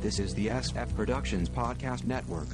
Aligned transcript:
This 0.00 0.18
is 0.18 0.34
the 0.34 0.46
SF 0.46 0.94
Productions 0.96 1.48
Podcast 1.50 2.04
Network. 2.06 2.48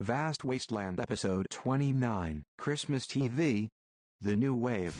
Vast 0.00 0.44
Wasteland 0.44 1.00
Episode 1.00 1.46
29 1.50 2.44
Christmas 2.58 3.06
TV 3.06 3.68
The 4.20 4.36
New 4.36 4.54
Wave. 4.54 4.94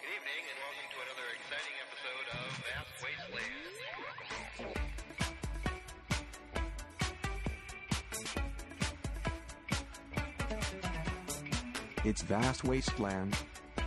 Good 0.00 0.08
evening 0.16 0.44
and 0.48 0.58
welcome 0.62 0.88
to 0.88 0.96
another 1.04 1.28
exciting 1.36 1.76
episode 1.84 2.26
of 2.32 2.48
Vast 2.64 2.92
Wasteland. 3.04 3.52
It's 12.04 12.22
Vast 12.22 12.64
Wasteland, 12.64 13.36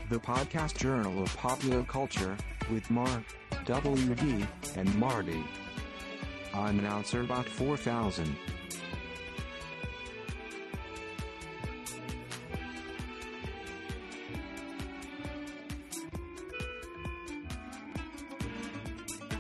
the 0.10 0.20
podcast 0.20 0.78
journal 0.78 1.24
of 1.24 1.36
popular 1.36 1.84
culture, 1.84 2.38
with 2.72 2.90
Mark, 2.92 3.24
WD, 3.66 4.48
and 4.76 4.96
Marty. 5.00 5.44
I'm 6.54 6.78
announcer 6.80 7.24
bot 7.24 7.48
4000. 7.48 8.36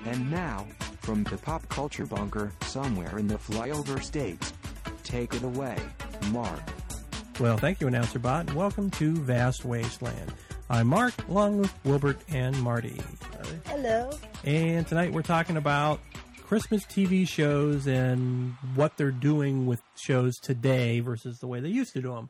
And 0.06 0.32
now, 0.32 0.66
from 1.02 1.24
the 1.26 1.38
pop 1.38 1.68
culture 1.70 2.06
bunker 2.08 2.52
somewhere 2.62 3.20
in 3.20 3.28
the 3.28 3.36
flyover 3.36 4.02
states, 4.02 4.54
take 5.04 5.36
it 5.36 5.44
away, 5.44 5.78
Mark. 6.32 6.62
Well, 7.40 7.58
thank 7.58 7.82
you, 7.82 7.88
Announcer 7.88 8.18
Bot, 8.18 8.48
and 8.48 8.56
welcome 8.56 8.90
to 8.92 9.14
Vast 9.14 9.66
Wasteland. 9.66 10.34
I'm 10.70 10.88
Mark, 10.88 11.14
along 11.28 11.60
with 11.60 11.86
Wilbert 11.86 12.18
and 12.30 12.60
Marty. 12.62 13.00
Hello. 13.68 14.10
And 14.44 14.88
tonight 14.88 15.14
we're 15.14 15.22
talking 15.22 15.58
about 15.58 16.00
Christmas 16.44 16.84
TV 16.86 17.28
shows 17.28 17.86
and 17.86 18.56
what 18.74 18.98
they're 18.98 19.12
doing 19.12 19.68
with 19.68 19.82
shows 19.96 20.40
today 20.40 21.02
versus 21.02 21.40
the 21.40 21.48
way 21.48 21.60
they 21.60 21.70
used 21.70 21.94
to 21.94 22.02
do 22.02 22.14
them. 22.14 22.30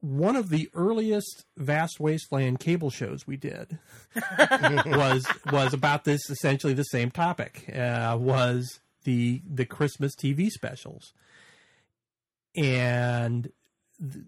One 0.00 0.34
of 0.34 0.48
the 0.48 0.68
earliest 0.74 1.44
Vast 1.56 2.00
Wasteland 2.00 2.58
cable 2.58 2.90
shows 2.90 3.24
we 3.24 3.36
did 3.36 3.78
was 4.84 5.24
was 5.52 5.72
about 5.72 6.02
this 6.02 6.28
essentially 6.28 6.74
the 6.74 6.82
same 6.82 7.12
topic. 7.12 7.72
Uh, 7.72 8.18
was 8.20 8.80
the 9.04 9.42
the 9.48 9.64
Christmas 9.64 10.16
TV 10.16 10.48
specials, 10.48 11.12
and 12.56 13.52
th- 14.00 14.24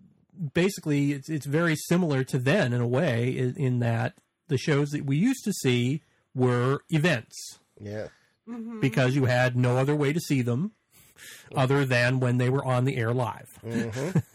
basically 0.54 1.12
it's 1.12 1.28
it's 1.28 1.46
very 1.46 1.76
similar 1.76 2.24
to 2.24 2.38
then 2.38 2.72
in 2.72 2.80
a 2.80 2.86
way 2.86 3.28
in, 3.36 3.54
in 3.56 3.78
that 3.80 4.14
the 4.48 4.58
shows 4.58 4.90
that 4.90 5.04
we 5.04 5.16
used 5.16 5.44
to 5.44 5.52
see 5.52 6.02
were 6.34 6.80
events 6.90 7.58
Yeah. 7.80 8.08
because 8.80 9.14
you 9.14 9.24
had 9.26 9.56
no 9.56 9.76
other 9.78 9.94
way 9.96 10.12
to 10.12 10.20
see 10.20 10.42
them 10.42 10.72
other 11.54 11.84
than 11.84 12.20
when 12.20 12.38
they 12.38 12.50
were 12.50 12.64
on 12.64 12.84
the 12.84 12.96
air 12.96 13.14
live. 13.14 13.58
Mm-hmm. 13.64 14.18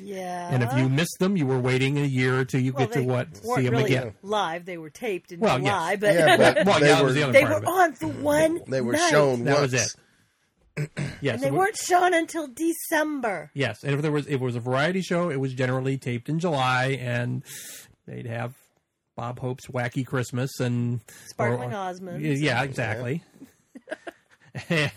Yeah. 0.00 0.48
And 0.50 0.62
if 0.62 0.72
you 0.76 0.88
missed 0.88 1.18
them, 1.18 1.36
you 1.36 1.46
were 1.46 1.58
waiting 1.58 1.98
a 1.98 2.04
year 2.04 2.38
or 2.40 2.44
two 2.44 2.58
you 2.58 2.72
well, 2.72 2.86
get 2.86 2.94
to 2.94 3.02
what 3.02 3.36
see 3.36 3.62
them 3.64 3.72
really 3.74 3.84
again. 3.94 4.14
live, 4.22 4.64
they 4.64 4.78
were 4.78 4.88
taped 4.88 5.30
in 5.32 5.40
Well, 5.40 5.58
July, 5.58 5.90
yes. 5.92 6.00
but 6.00 6.14
Yeah, 6.14 6.36
but 6.36 6.66
Well, 6.66 6.80
they 6.80 6.86
yeah, 6.88 7.02
were 7.02 7.12
the 7.12 7.26
they 7.32 7.44
were 7.44 7.64
on 7.66 7.92
for 7.92 8.06
one. 8.06 8.60
they 8.66 8.80
were 8.80 8.92
night. 8.92 9.10
shown 9.10 9.44
That 9.44 9.58
once. 9.58 9.72
was 9.72 9.82
it. 9.82 9.96
Yes, 10.76 11.34
and 11.34 11.40
they 11.42 11.46
it 11.48 11.52
wa- 11.52 11.60
weren't 11.60 11.76
shown 11.76 12.14
until 12.14 12.48
December. 12.48 13.50
Yes, 13.54 13.84
and 13.84 13.94
if 13.94 14.02
there 14.02 14.10
was 14.12 14.26
if 14.26 14.34
it 14.34 14.40
was 14.40 14.56
a 14.56 14.60
variety 14.60 15.02
show, 15.02 15.30
it 15.30 15.38
was 15.40 15.54
generally 15.54 15.96
taped 15.98 16.28
in 16.28 16.38
July, 16.40 16.98
and 17.00 17.42
they'd 18.06 18.26
have 18.26 18.54
Bob 19.16 19.38
Hope's 19.38 19.66
Wacky 19.68 20.04
Christmas 20.04 20.58
and 20.58 21.00
Sparkling 21.26 21.70
or- 21.72 21.76
Osmonds. 21.76 22.40
Yeah, 22.40 22.62
exactly. 22.64 23.22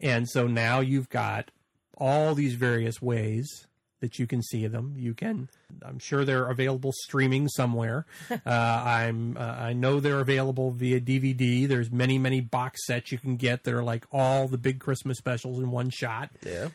and 0.00 0.28
so 0.28 0.46
now 0.46 0.80
you've 0.80 1.08
got 1.08 1.50
all 1.96 2.34
these 2.34 2.54
various 2.54 3.02
ways 3.02 3.66
that 4.00 4.18
you 4.18 4.26
can 4.26 4.42
see 4.42 4.66
them. 4.66 4.94
You 4.96 5.14
can, 5.14 5.48
I'm 5.82 5.98
sure 5.98 6.24
they're 6.24 6.46
available 6.46 6.92
streaming 6.92 7.48
somewhere. 7.48 8.06
uh, 8.30 8.38
I'm, 8.46 9.36
uh, 9.36 9.40
I 9.40 9.72
know 9.72 10.00
they're 10.00 10.20
available 10.20 10.70
via 10.70 11.00
DVD. 11.00 11.68
There's 11.68 11.90
many, 11.90 12.18
many 12.18 12.40
box 12.40 12.86
sets 12.86 13.12
you 13.12 13.18
can 13.18 13.36
get 13.36 13.64
that 13.64 13.74
are 13.74 13.82
like 13.82 14.06
all 14.12 14.48
the 14.48 14.58
big 14.58 14.80
Christmas 14.80 15.18
specials 15.18 15.58
in 15.58 15.70
one 15.70 15.90
shot. 15.90 16.30
Yeah. 16.44 16.68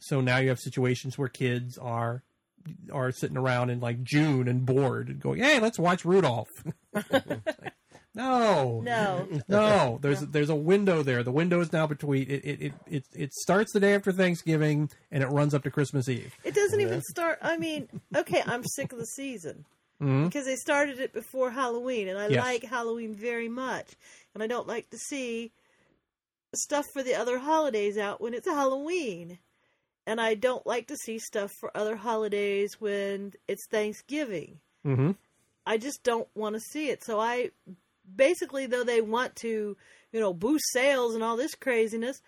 So 0.00 0.20
now 0.20 0.38
you 0.38 0.50
have 0.50 0.60
situations 0.60 1.18
where 1.18 1.28
kids 1.28 1.78
are 1.78 2.22
are 2.92 3.12
sitting 3.12 3.36
around 3.36 3.70
in 3.70 3.78
like 3.80 4.02
June 4.02 4.48
and 4.48 4.66
bored 4.66 5.08
and 5.08 5.20
going, 5.20 5.40
"Hey, 5.40 5.60
let's 5.60 5.78
watch 5.78 6.04
Rudolph." 6.04 6.48
no, 8.16 8.80
No. 8.84 9.28
no. 9.48 9.98
There's 10.02 10.20
there's 10.20 10.48
a 10.50 10.54
window 10.56 11.02
there. 11.04 11.22
The 11.22 11.30
window 11.32 11.60
is 11.60 11.72
now 11.72 11.86
between 11.86 12.22
it 12.28 12.44
it, 12.44 12.62
it 12.62 12.72
it 12.88 13.04
it 13.14 13.32
starts 13.34 13.72
the 13.72 13.80
day 13.80 13.94
after 13.94 14.10
Thanksgiving 14.10 14.90
and 15.12 15.22
it 15.22 15.26
runs 15.28 15.54
up 15.54 15.62
to 15.64 15.70
Christmas 15.70 16.08
Eve. 16.08 16.34
It 16.42 16.54
doesn't 16.54 16.80
even 16.80 17.02
start. 17.02 17.38
I 17.42 17.56
mean, 17.58 17.88
okay, 18.16 18.42
I'm 18.46 18.64
sick 18.64 18.92
of 18.92 18.98
the 18.98 19.06
season 19.06 19.64
because 19.98 20.44
they 20.46 20.56
started 20.56 20.98
it 21.00 21.12
before 21.14 21.50
Halloween, 21.50 22.08
and 22.08 22.18
I 22.18 22.28
Yes. 22.28 22.44
like 22.44 22.64
Halloween 22.64 23.14
very 23.14 23.48
much, 23.48 23.92
and 24.34 24.42
I 24.42 24.46
don't 24.46 24.66
like 24.66 24.90
to 24.90 24.98
see 24.98 25.52
stuff 26.54 26.84
for 26.92 27.02
the 27.02 27.14
other 27.14 27.38
holidays 27.38 27.96
out 27.98 28.20
when 28.20 28.34
it's 28.34 28.46
Halloween, 28.48 29.38
and 30.06 30.20
I 30.20 30.34
don't 30.34 30.66
like 30.66 30.86
to 30.88 30.96
see 30.96 31.18
stuff 31.18 31.50
for 31.60 31.74
other 31.76 31.96
holidays 31.96 32.76
when 32.78 33.32
it's 33.48 33.66
Thanksgiving. 33.70 34.58
Mm-hmm. 34.86 35.12
I 35.66 35.78
just 35.78 36.02
don't 36.02 36.28
want 36.34 36.54
to 36.56 36.60
see 36.60 36.90
it. 36.90 37.02
So 37.02 37.18
I 37.18 37.50
basically, 38.14 38.66
though 38.66 38.84
they 38.84 39.00
want 39.00 39.36
to, 39.36 39.76
you 40.12 40.20
know, 40.20 40.32
boost 40.32 40.64
sales 40.72 41.14
and 41.14 41.22
all 41.24 41.36
this 41.36 41.54
craziness, 41.54 42.20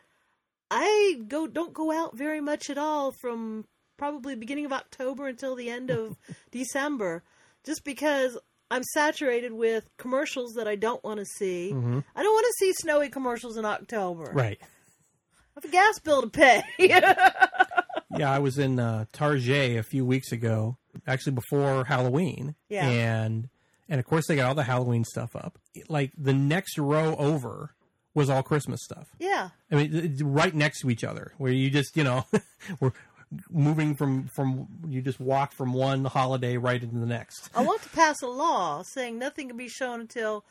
I 0.70 1.20
go 1.28 1.46
don't 1.46 1.72
go 1.72 1.92
out 1.92 2.16
very 2.16 2.40
much 2.40 2.70
at 2.70 2.78
all 2.78 3.12
from 3.20 3.64
probably 3.96 4.34
beginning 4.34 4.66
of 4.66 4.72
October 4.72 5.26
until 5.26 5.54
the 5.56 5.70
end 5.70 5.90
of 5.90 6.16
December, 6.50 7.22
just 7.64 7.84
because 7.84 8.38
I'm 8.70 8.82
saturated 8.94 9.52
with 9.52 9.88
commercials 9.96 10.54
that 10.54 10.68
I 10.68 10.76
don't 10.76 11.02
want 11.02 11.20
to 11.20 11.26
see. 11.26 11.70
I 11.70 11.72
don't 11.72 12.34
want 12.34 12.46
to 12.46 12.54
see 12.58 12.72
snowy 12.74 13.08
commercials 13.08 13.56
in 13.56 13.64
October. 13.64 14.30
Right. 14.32 14.58
I 14.60 14.66
have 15.56 15.64
a 15.64 15.68
gas 15.68 15.98
bill 16.00 16.22
to 16.22 16.28
pay. 16.28 16.62
Yeah, 18.16 18.32
I 18.32 18.38
was 18.38 18.58
in 18.58 18.80
uh, 18.80 19.04
Target 19.12 19.76
a 19.78 19.82
few 19.82 20.04
weeks 20.04 20.32
ago, 20.32 20.78
actually 21.06 21.32
before 21.32 21.84
Halloween. 21.84 22.54
Yeah. 22.68 22.88
And 22.88 23.48
and 23.88 23.98
of 23.98 24.06
course 24.06 24.26
they 24.26 24.36
got 24.36 24.48
all 24.48 24.54
the 24.54 24.64
Halloween 24.64 25.04
stuff 25.04 25.34
up. 25.36 25.58
Like 25.88 26.12
the 26.16 26.34
next 26.34 26.78
row 26.78 27.16
over 27.16 27.74
was 28.14 28.28
all 28.28 28.42
Christmas 28.42 28.80
stuff. 28.82 29.08
yeah. 29.18 29.50
I 29.70 29.74
mean, 29.76 30.18
right 30.22 30.54
next 30.54 30.80
to 30.80 30.90
each 30.90 31.04
other, 31.04 31.32
where 31.38 31.52
you 31.52 31.70
just, 31.70 31.96
you 31.96 32.04
know, 32.04 32.26
we're 32.80 32.92
moving 33.50 33.94
from 33.94 34.26
from 34.28 34.66
you 34.88 35.02
just 35.02 35.20
walk 35.20 35.52
from 35.52 35.72
one 35.72 36.04
holiday 36.04 36.56
right 36.56 36.82
into 36.82 36.98
the 36.98 37.06
next. 37.06 37.50
I 37.54 37.62
want 37.62 37.82
to 37.82 37.88
pass 37.90 38.22
a 38.22 38.26
law 38.26 38.82
saying 38.82 39.18
nothing 39.18 39.48
can 39.48 39.56
be 39.56 39.68
shown 39.68 40.00
until 40.00 40.44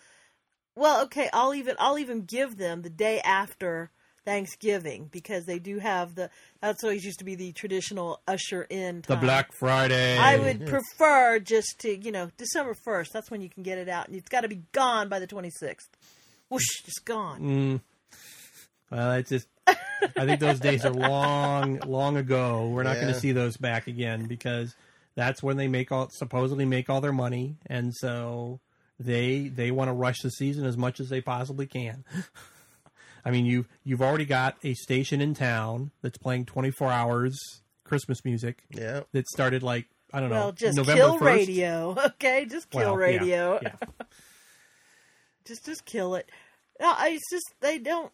well, 0.75 1.03
okay, 1.05 1.29
I'll 1.33 1.55
even 1.55 1.75
I'll 1.79 1.97
even 1.97 2.21
give 2.21 2.57
them 2.57 2.83
the 2.83 2.89
day 2.89 3.19
after 3.21 3.91
Thanksgiving 4.27 5.07
because 5.09 5.45
they 5.45 5.57
do 5.57 5.79
have 5.79 6.15
the 6.15 6.29
that's 6.59 6.83
always 6.83 7.05
used 7.05 7.19
to 7.19 7.25
be 7.25 7.35
the 7.35 7.53
traditional 7.53 8.19
usher 8.27 8.67
in 8.69 9.01
The. 9.07 9.15
Black 9.15 9.53
Friday. 9.53 10.17
I 10.17 10.37
would 10.37 10.67
prefer 10.67 11.39
just 11.39 11.79
to, 11.79 11.97
you 11.97 12.11
know, 12.11 12.29
December 12.37 12.75
1st. 12.85 13.11
That's 13.13 13.31
when 13.31 13.39
you 13.39 13.49
can 13.49 13.63
get 13.63 13.77
it 13.77 13.87
out 13.87 14.07
and 14.07 14.17
it's 14.17 14.27
got 14.27 14.41
to 14.41 14.49
be 14.49 14.63
gone 14.73 15.07
by 15.07 15.19
the 15.19 15.27
26th. 15.27 15.87
Whoosh, 16.49 16.81
just 16.83 17.05
gone. 17.05 17.39
Mm. 17.39 17.81
Well, 18.91 19.13
it's 19.13 19.29
just. 19.29 19.47
I 19.65 20.25
think 20.25 20.41
those 20.41 20.59
days 20.59 20.83
are 20.83 20.91
long, 20.91 21.79
long 21.85 22.17
ago. 22.17 22.67
We're 22.67 22.83
not 22.83 22.95
going 22.95 23.07
to 23.07 23.19
see 23.19 23.31
those 23.31 23.55
back 23.55 23.87
again 23.87 24.25
because 24.27 24.75
that's 25.15 25.41
when 25.41 25.55
they 25.55 25.69
make 25.69 25.89
all 25.93 26.09
supposedly 26.11 26.65
make 26.65 26.89
all 26.89 26.99
their 26.99 27.13
money, 27.13 27.55
and 27.65 27.93
so 27.95 28.59
they 28.99 29.47
they 29.47 29.71
want 29.71 29.87
to 29.87 29.93
rush 29.93 30.19
the 30.21 30.29
season 30.29 30.65
as 30.65 30.77
much 30.77 30.99
as 30.99 31.09
they 31.09 31.21
possibly 31.21 31.65
can. 31.65 32.03
I 33.27 33.31
mean, 33.31 33.45
you 33.45 33.65
you've 33.83 34.01
already 34.01 34.25
got 34.25 34.55
a 34.63 34.73
station 34.73 35.19
in 35.21 35.33
town 35.33 35.91
that's 36.01 36.17
playing 36.17 36.45
twenty 36.45 36.71
four 36.71 36.89
hours 36.89 37.37
Christmas 37.83 38.23
music 38.23 38.63
Yeah. 38.69 39.01
that 39.11 39.27
started 39.27 39.63
like 39.63 39.85
I 40.13 40.21
don't 40.21 40.29
know 40.29 40.35
Well, 40.35 40.51
just 40.53 40.77
November 40.77 41.01
kill 41.01 41.17
1st. 41.19 41.21
radio, 41.25 41.95
okay? 42.05 42.45
Just 42.45 42.69
kill 42.69 42.95
Well, 42.95 43.09
yeah, 43.11 43.17
radio. 43.19 43.59
yeah. 43.61 43.75
just 45.45 45.65
just 45.65 45.85
kill 45.85 46.15
it. 46.15 46.29
No, 46.79 46.87
I 46.95 47.09
it's 47.09 47.29
just 47.29 47.53
they 47.59 47.77
don't. 47.79 48.11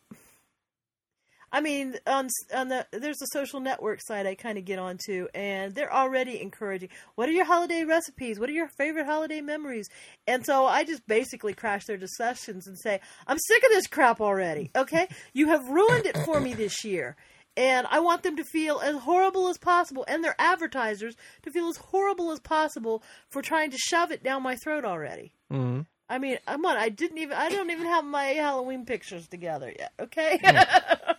I 1.54 1.62
mean, 1.62 1.96
on 2.08 2.30
on 2.54 2.70
the 2.70 2.88
there's 2.92 3.22
a 3.22 3.28
social 3.28 3.60
network 3.60 4.02
site 4.02 4.26
I 4.26 4.34
kind 4.34 4.58
of 4.58 4.66
get 4.66 4.80
onto, 4.80 5.28
and 5.36 5.76
they're 5.76 5.94
already 5.94 6.42
encouraging. 6.42 6.90
What 7.14 7.30
are 7.30 7.32
your 7.32 7.46
holiday 7.46 7.84
recipes? 7.84 8.40
What 8.40 8.50
are 8.50 8.54
your 8.54 8.68
favorite 8.68 9.06
holiday 9.06 9.40
memories? 9.40 9.88
And 10.28 10.44
so 10.44 10.66
I 10.66 10.84
just 10.84 11.06
basically 11.08 11.54
crash 11.54 11.86
their 11.86 11.98
discussions 11.98 12.66
and 12.66 12.78
say, 12.78 13.00
I'm 13.28 13.38
sick 13.38 13.64
of 13.64 13.70
this 13.70 13.86
crap 13.86 14.20
already. 14.20 14.72
Okay, 14.76 15.08
you 15.34 15.50
have 15.50 15.70
ruined 15.70 16.08
it 16.08 16.18
for 16.26 16.42
me 16.42 16.56
this 16.56 16.84
year. 16.84 17.16
And 17.56 17.86
I 17.92 18.00
want 18.00 18.24
them 18.24 18.36
to 18.38 18.44
feel 18.44 18.80
as 18.80 18.96
horrible 18.96 19.48
as 19.48 19.60
possible, 19.60 20.04
and 20.08 20.24
their 20.24 20.36
advertisers 20.40 21.16
to 21.44 21.52
feel 21.52 21.70
as 21.70 21.78
horrible 21.78 22.32
as 22.32 22.40
possible 22.40 23.04
for 23.30 23.44
trying 23.44 23.70
to 23.70 23.78
shove 23.78 24.12
it 24.12 24.24
down 24.24 24.42
my 24.42 24.56
throat 24.56 24.86
already. 24.86 25.34
hmm 25.52 25.82
I 26.10 26.20
mean, 26.20 26.38
come 26.46 26.66
on, 26.66 26.78
I 26.78 26.90
didn't 26.90 27.18
even, 27.20 27.36
I 27.38 27.50
don't 27.50 27.72
even 27.72 27.86
have 27.86 28.06
my 28.06 28.26
Halloween 28.26 28.86
pictures 28.86 29.28
together 29.28 29.74
yet. 29.78 29.94
Okay, 30.00 30.40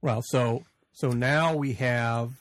Well, 0.00 0.22
so 0.22 0.64
so 0.92 1.10
now 1.10 1.54
we 1.54 1.74
have 1.74 2.32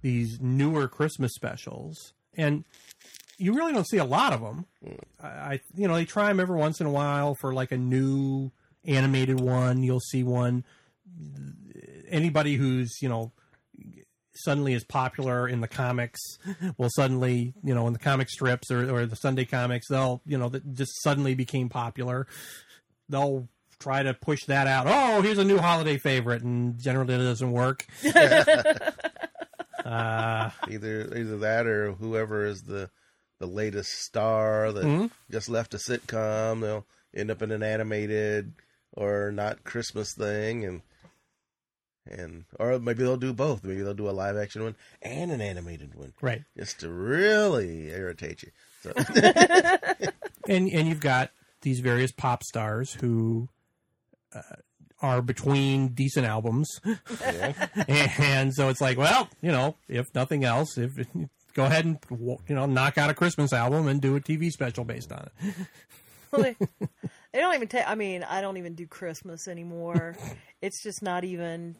these 0.00 0.40
newer 0.40 0.88
Christmas 0.88 1.32
specials, 1.34 2.12
and 2.36 2.64
you 3.38 3.54
really 3.54 3.72
don't 3.72 3.88
see 3.88 3.98
a 3.98 4.04
lot 4.04 4.32
of 4.32 4.40
them. 4.40 4.66
Hmm. 4.84 5.24
I, 5.24 5.28
I 5.28 5.60
you 5.74 5.88
know, 5.88 5.94
they 5.94 6.04
try 6.04 6.28
them 6.28 6.40
every 6.40 6.58
once 6.58 6.80
in 6.80 6.86
a 6.86 6.90
while 6.90 7.34
for 7.40 7.52
like 7.52 7.72
a 7.72 7.78
new 7.78 8.50
animated 8.84 9.40
one. 9.40 9.82
You'll 9.82 10.00
see 10.00 10.22
one. 10.22 10.64
Anybody 12.08 12.54
who's 12.56 12.98
you 13.00 13.08
know 13.08 13.32
suddenly 14.34 14.72
is 14.72 14.84
popular 14.84 15.46
in 15.46 15.60
the 15.60 15.68
comics 15.68 16.20
will 16.78 16.88
suddenly 16.90 17.52
you 17.62 17.74
know 17.74 17.86
in 17.86 17.92
the 17.92 17.98
comic 17.98 18.30
strips 18.30 18.70
or, 18.70 18.94
or 18.94 19.06
the 19.06 19.16
Sunday 19.16 19.44
comics 19.44 19.88
they'll 19.88 20.22
you 20.24 20.38
know 20.38 20.48
that 20.48 20.74
just 20.74 21.02
suddenly 21.02 21.34
became 21.34 21.68
popular. 21.68 22.26
They'll 23.08 23.48
try 23.82 24.02
to 24.02 24.14
push 24.14 24.44
that 24.46 24.66
out. 24.66 24.86
Oh, 24.88 25.20
here's 25.22 25.38
a 25.38 25.44
new 25.44 25.58
holiday 25.58 25.98
favorite, 25.98 26.42
and 26.42 26.78
generally 26.78 27.14
it 27.14 27.18
doesn't 27.18 27.52
work. 27.52 27.86
uh, 29.84 30.50
Either 30.70 31.12
either 31.16 31.38
that 31.38 31.66
or 31.66 31.92
whoever 31.92 32.46
is 32.46 32.62
the 32.62 32.90
the 33.38 33.46
latest 33.46 33.90
star 34.04 34.70
that 34.72 34.84
Mhm. 34.84 35.10
just 35.30 35.48
left 35.48 35.74
a 35.74 35.78
sitcom, 35.78 36.60
they'll 36.60 36.86
end 37.14 37.30
up 37.30 37.42
in 37.42 37.50
an 37.50 37.62
animated 37.62 38.52
or 38.92 39.32
not 39.32 39.64
Christmas 39.64 40.14
thing, 40.14 40.64
and 40.64 40.82
and 42.08 42.44
or 42.58 42.78
maybe 42.78 43.02
they'll 43.02 43.16
do 43.16 43.32
both. 43.32 43.64
Maybe 43.64 43.82
they'll 43.82 43.94
do 43.94 44.08
a 44.08 44.12
live 44.12 44.36
action 44.36 44.62
one 44.62 44.76
and 45.00 45.32
an 45.32 45.40
animated 45.40 45.94
one, 45.96 46.12
right, 46.20 46.42
just 46.56 46.80
to 46.80 46.88
really 46.88 47.88
irritate 47.90 48.42
you. 48.44 48.50
So 48.82 48.92
and 50.48 50.68
and 50.70 50.88
you've 50.88 51.00
got 51.00 51.30
these 51.62 51.80
various 51.80 52.12
pop 52.12 52.44
stars 52.44 52.92
who 52.94 53.48
are 55.00 55.20
between 55.22 55.88
decent 55.94 56.26
albums, 56.26 56.68
yeah. 57.20 57.68
and 58.18 58.54
so 58.54 58.68
it's 58.68 58.80
like, 58.80 58.96
well, 58.98 59.28
you 59.40 59.50
know, 59.50 59.76
if 59.88 60.14
nothing 60.14 60.44
else, 60.44 60.78
if 60.78 60.92
go 61.54 61.64
ahead 61.64 61.84
and 61.84 61.98
you 62.10 62.54
know 62.54 62.66
knock 62.66 62.98
out 62.98 63.10
a 63.10 63.14
Christmas 63.14 63.52
album 63.52 63.88
and 63.88 64.00
do 64.00 64.14
a 64.16 64.20
TV 64.20 64.50
special 64.50 64.84
based 64.84 65.10
on 65.12 65.28
it. 65.42 65.54
Well, 66.30 66.42
they, 66.42 66.56
they 67.32 67.40
don't 67.40 67.54
even 67.54 67.68
take. 67.68 67.88
I 67.88 67.94
mean, 67.94 68.22
I 68.22 68.40
don't 68.40 68.56
even 68.56 68.74
do 68.74 68.86
Christmas 68.86 69.48
anymore. 69.48 70.16
It's 70.62 70.82
just 70.82 71.02
not 71.02 71.24
even. 71.24 71.76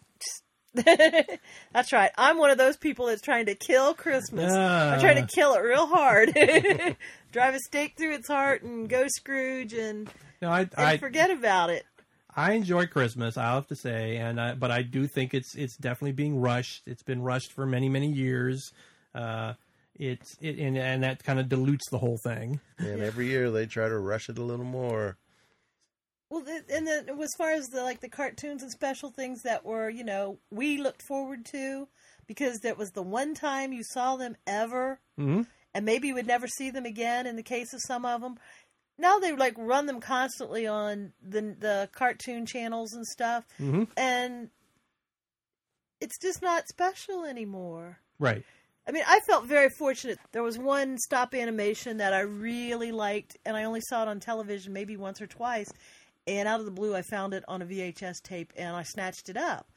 that's 0.74 1.92
right. 1.92 2.10
I'm 2.16 2.38
one 2.38 2.50
of 2.50 2.56
those 2.58 2.76
people 2.78 3.06
that's 3.06 3.20
trying 3.20 3.46
to 3.46 3.54
kill 3.54 3.92
Christmas. 3.94 4.52
I'm 4.52 5.00
trying 5.00 5.18
Ah. 5.18 5.26
to 5.26 5.26
kill 5.26 5.52
it 5.54 5.60
real 5.60 5.86
hard. 5.86 6.32
Drive 7.32 7.54
a 7.54 7.58
stake 7.66 7.94
through 7.98 8.14
its 8.14 8.28
heart 8.28 8.62
and 8.62 8.88
go 8.88 9.06
Scrooge 9.08 9.74
and, 9.74 10.08
No, 10.40 10.48
I, 10.50 10.60
and 10.60 10.70
I 10.76 10.96
forget 10.96 11.30
about 11.30 11.68
it. 11.70 11.84
I 12.34 12.52
enjoy 12.52 12.86
Christmas. 12.86 13.36
I 13.36 13.54
have 13.54 13.66
to 13.68 13.76
say, 13.76 14.16
and 14.16 14.40
I, 14.40 14.54
but 14.54 14.70
I 14.70 14.82
do 14.82 15.06
think 15.06 15.34
it's 15.34 15.54
it's 15.54 15.76
definitely 15.76 16.12
being 16.12 16.40
rushed. 16.40 16.82
It's 16.86 17.02
been 17.02 17.22
rushed 17.22 17.52
for 17.52 17.66
many 17.66 17.88
many 17.88 18.10
years. 18.10 18.72
Uh, 19.14 19.54
it's 19.94 20.36
it 20.40 20.58
and, 20.58 20.78
and 20.78 21.02
that 21.02 21.22
kind 21.22 21.38
of 21.38 21.48
dilutes 21.48 21.90
the 21.90 21.98
whole 21.98 22.18
thing. 22.24 22.60
and 22.78 23.02
every 23.02 23.26
year 23.28 23.50
they 23.50 23.66
try 23.66 23.88
to 23.88 23.98
rush 23.98 24.28
it 24.28 24.38
a 24.38 24.42
little 24.42 24.64
more. 24.64 25.18
Well, 26.30 26.42
and 26.70 26.86
then 26.86 27.10
as 27.20 27.28
far 27.36 27.50
as 27.50 27.66
the 27.68 27.82
like 27.82 28.00
the 28.00 28.08
cartoons 28.08 28.62
and 28.62 28.72
special 28.72 29.10
things 29.10 29.42
that 29.42 29.66
were, 29.66 29.90
you 29.90 30.02
know, 30.04 30.38
we 30.50 30.78
looked 30.78 31.02
forward 31.02 31.44
to 31.52 31.88
because 32.26 32.60
that 32.60 32.78
was 32.78 32.92
the 32.92 33.02
one 33.02 33.34
time 33.34 33.74
you 33.74 33.82
saw 33.84 34.16
them 34.16 34.36
ever, 34.46 35.00
Mhm. 35.18 35.46
and 35.74 35.84
maybe 35.84 36.08
you 36.08 36.14
would 36.14 36.26
never 36.26 36.46
see 36.48 36.70
them 36.70 36.86
again. 36.86 37.26
In 37.26 37.36
the 37.36 37.42
case 37.42 37.74
of 37.74 37.80
some 37.86 38.06
of 38.06 38.22
them, 38.22 38.38
now 39.02 39.18
they 39.18 39.32
like 39.32 39.54
run 39.58 39.84
them 39.84 40.00
constantly 40.00 40.66
on 40.66 41.12
the 41.22 41.42
the 41.58 41.88
cartoon 41.92 42.46
channels 42.46 42.94
and 42.94 43.06
stuff, 43.06 43.44
Mhm. 43.60 43.88
and 43.98 44.48
it's 46.00 46.18
just 46.18 46.40
not 46.40 46.66
special 46.68 47.24
anymore. 47.24 47.98
Right. 48.18 48.44
I 48.86 48.90
mean, 48.90 49.04
I 49.06 49.20
felt 49.28 49.44
very 49.46 49.68
fortunate. 49.78 50.18
There 50.32 50.42
was 50.42 50.58
one 50.58 50.98
stop 50.98 51.34
animation 51.34 51.98
that 51.98 52.12
I 52.12 52.20
really 52.20 52.90
liked, 52.90 53.36
and 53.44 53.56
I 53.56 53.64
only 53.64 53.80
saw 53.88 54.02
it 54.02 54.08
on 54.08 54.18
television 54.18 54.72
maybe 54.72 54.96
once 54.96 55.20
or 55.20 55.26
twice. 55.26 55.68
And 56.26 56.48
out 56.48 56.60
of 56.60 56.66
the 56.66 56.72
blue, 56.72 56.94
I 56.94 57.02
found 57.02 57.34
it 57.34 57.44
on 57.46 57.62
a 57.62 57.64
VHS 57.64 58.20
tape, 58.22 58.52
and 58.56 58.74
I 58.74 58.82
snatched 58.82 59.28
it 59.28 59.36
up. 59.36 59.68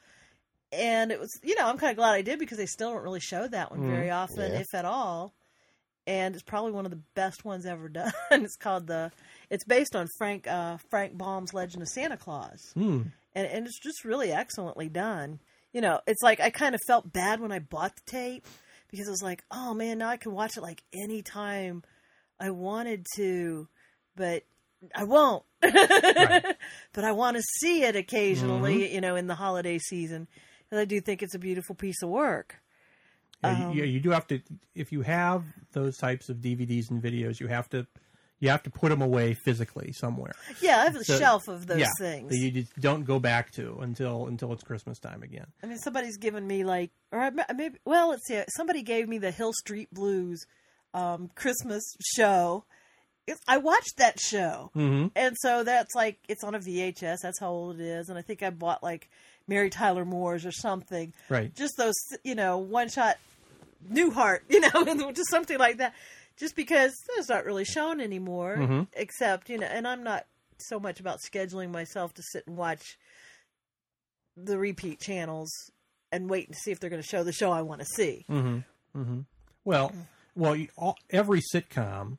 And 0.72 1.12
it 1.12 1.20
was, 1.20 1.30
you 1.44 1.54
know, 1.54 1.66
I'm 1.66 1.78
kind 1.78 1.90
of 1.92 1.96
glad 1.96 2.14
I 2.14 2.22
did 2.22 2.38
because 2.40 2.58
they 2.58 2.66
still 2.66 2.92
don't 2.92 3.02
really 3.02 3.20
show 3.20 3.46
that 3.46 3.70
one 3.70 3.88
very 3.88 4.10
often, 4.10 4.52
Yeah. 4.52 4.60
if 4.60 4.74
at 4.74 4.84
all. 4.84 5.32
And 6.06 6.34
it's 6.34 6.44
probably 6.44 6.72
one 6.72 6.84
of 6.84 6.90
the 6.92 7.00
best 7.14 7.44
ones 7.44 7.66
ever 7.66 7.88
done. 8.00 8.12
it's 8.30 8.56
called 8.56 8.86
the. 8.86 9.10
It's 9.50 9.64
based 9.64 9.96
on 9.96 10.06
Frank 10.18 10.46
uh, 10.46 10.76
Frank 10.90 11.16
Baum's 11.18 11.52
Legend 11.54 11.82
of 11.82 11.88
Santa 11.88 12.16
Claus 12.16 12.70
Hmm. 12.74 13.02
and 13.34 13.46
and 13.46 13.66
it's 13.66 13.78
just 13.80 14.04
really 14.04 14.32
excellently 14.32 14.88
done. 14.88 15.40
You 15.72 15.80
know, 15.80 16.00
it's 16.06 16.22
like 16.22 16.40
I 16.40 16.50
kind 16.50 16.74
of 16.74 16.80
felt 16.86 17.12
bad 17.12 17.40
when 17.40 17.52
I 17.52 17.58
bought 17.58 17.94
the 17.96 18.10
tape 18.10 18.46
because 18.90 19.08
it 19.08 19.10
was 19.10 19.22
like, 19.22 19.42
oh 19.50 19.74
man, 19.74 19.98
now 19.98 20.08
I 20.08 20.16
can 20.16 20.32
watch 20.32 20.56
it 20.56 20.62
like 20.62 20.82
any 20.94 21.22
time 21.22 21.82
I 22.40 22.50
wanted 22.50 23.04
to, 23.16 23.68
but 24.16 24.44
I 24.94 25.04
won't. 25.04 25.42
But 26.92 27.04
I 27.04 27.12
want 27.12 27.36
to 27.36 27.42
see 27.60 27.82
it 27.82 27.94
occasionally, 27.96 28.94
you 28.94 29.00
know, 29.00 29.16
in 29.16 29.26
the 29.26 29.34
holiday 29.34 29.78
season. 29.78 30.28
And 30.70 30.80
I 30.80 30.84
do 30.86 31.00
think 31.00 31.22
it's 31.22 31.34
a 31.34 31.38
beautiful 31.38 31.74
piece 31.74 32.02
of 32.02 32.08
work. 32.08 32.56
Yeah, 33.44 33.70
you, 33.70 33.84
you 33.84 34.00
do 34.00 34.10
have 34.10 34.26
to 34.28 34.40
if 34.74 34.92
you 34.92 35.02
have 35.02 35.44
those 35.72 35.96
types 35.98 36.28
of 36.28 36.38
DVDs 36.38 36.90
and 36.90 37.02
videos, 37.02 37.38
you 37.40 37.46
have 37.48 37.68
to 37.70 37.86
you 38.38 38.50
have 38.50 38.62
to 38.64 38.70
put 38.70 38.90
them 38.90 39.00
away 39.00 39.32
physically 39.34 39.92
somewhere. 39.92 40.34
Yeah, 40.60 40.80
I 40.80 40.84
have 40.84 40.96
a 40.96 41.04
So- 41.04 41.18
shelf 41.18 41.48
of 41.48 41.66
those 41.66 41.78
yeah, 41.78 41.86
things. 41.98 42.28
that 42.30 42.36
you 42.36 42.50
just 42.50 42.78
don't 42.80 43.04
go 43.04 43.18
back 43.18 43.50
to 43.52 43.78
until 43.80 44.26
until 44.26 44.52
it's 44.52 44.62
Christmas 44.64 44.98
time 44.98 45.22
again. 45.22 45.46
I 45.62 45.66
mean, 45.66 45.78
somebody's 45.78 46.16
given 46.18 46.46
me 46.46 46.64
like, 46.64 46.90
or 47.12 47.20
I, 47.20 47.30
maybe, 47.54 47.78
well, 47.84 48.10
let's 48.10 48.26
see. 48.26 48.42
Somebody 48.56 48.82
gave 48.82 49.08
me 49.08 49.18
the 49.18 49.30
Hill 49.30 49.52
Street 49.54 49.88
Blues 49.92 50.44
um, 50.92 51.30
Christmas 51.34 51.82
show. 52.14 52.64
It's, 53.26 53.40
I 53.48 53.56
watched 53.58 53.96
that 53.98 54.20
show, 54.20 54.70
Mhm. 54.76 55.10
and 55.16 55.34
so 55.40 55.64
that's 55.64 55.94
like 55.94 56.18
it's 56.28 56.44
on 56.44 56.54
a 56.54 56.60
VHS. 56.60 57.18
That's 57.22 57.40
how 57.40 57.50
old 57.50 57.80
it 57.80 57.84
is, 57.86 58.08
and 58.08 58.16
I 58.18 58.22
think 58.22 58.42
I 58.42 58.50
bought 58.50 58.82
like 58.82 59.10
Mary 59.48 59.70
Tyler 59.70 60.04
Moore's 60.04 60.44
or 60.44 60.52
something. 60.52 61.12
Right. 61.28 61.54
Just 61.54 61.74
those, 61.76 61.94
you 62.24 62.34
know, 62.34 62.58
one 62.58 62.88
shot 62.88 63.16
Newhart, 63.90 64.40
you 64.48 64.60
know, 64.60 65.12
just 65.12 65.30
something 65.30 65.58
like 65.58 65.78
that. 65.78 65.94
Just 66.36 66.54
because 66.56 66.92
it's 67.16 67.28
not 67.28 67.44
really 67.46 67.64
shown 67.64 68.00
anymore, 68.00 68.56
Mhm. 68.58 68.88
except 68.92 69.48
you 69.48 69.58
know, 69.58 69.66
and 69.66 69.86
I'm 69.88 70.02
not 70.02 70.26
so 70.58 70.78
much 70.80 71.00
about 71.00 71.18
scheduling 71.20 71.70
myself 71.70 72.12
to 72.14 72.22
sit 72.22 72.46
and 72.46 72.56
watch 72.56 72.98
the 74.36 74.58
repeat 74.58 75.00
channels 75.00 75.50
and 76.12 76.28
wait 76.28 76.48
to 76.48 76.54
see 76.54 76.70
if 76.70 76.80
they're 76.80 76.90
going 76.90 77.02
to 77.02 77.08
show 77.08 77.22
the 77.24 77.32
show 77.32 77.50
I 77.52 77.62
want 77.62 77.80
to 77.80 77.86
see. 77.86 78.24
Mm-hmm. 78.28 79.00
Mm-hmm. 79.00 79.20
Well, 79.64 79.92
well, 80.34 80.54
you, 80.54 80.68
all, 80.76 80.96
every 81.10 81.40
sitcom, 81.54 82.18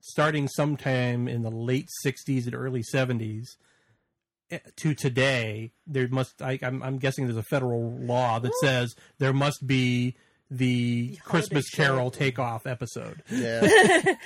starting 0.00 0.48
sometime 0.48 1.26
in 1.28 1.42
the 1.42 1.50
late 1.50 1.88
'60s 2.04 2.46
and 2.46 2.54
early 2.54 2.82
'70s 2.82 3.42
eh, 3.42 3.44
to 4.76 4.94
today, 4.94 5.72
there 5.86 6.08
must. 6.08 6.40
I, 6.42 6.58
I'm, 6.62 6.82
I'm 6.82 6.98
guessing 6.98 7.26
there's 7.26 7.36
a 7.36 7.42
federal 7.42 7.90
law 7.98 8.38
that 8.38 8.52
says 8.60 8.94
there 9.18 9.32
must 9.32 9.66
be 9.66 10.14
the 10.50 11.08
holiday 11.08 11.20
Christmas 11.24 11.66
show. 11.68 11.82
Carol 11.82 12.10
takeoff 12.10 12.66
episode. 12.66 13.22
Yeah, 13.30 13.60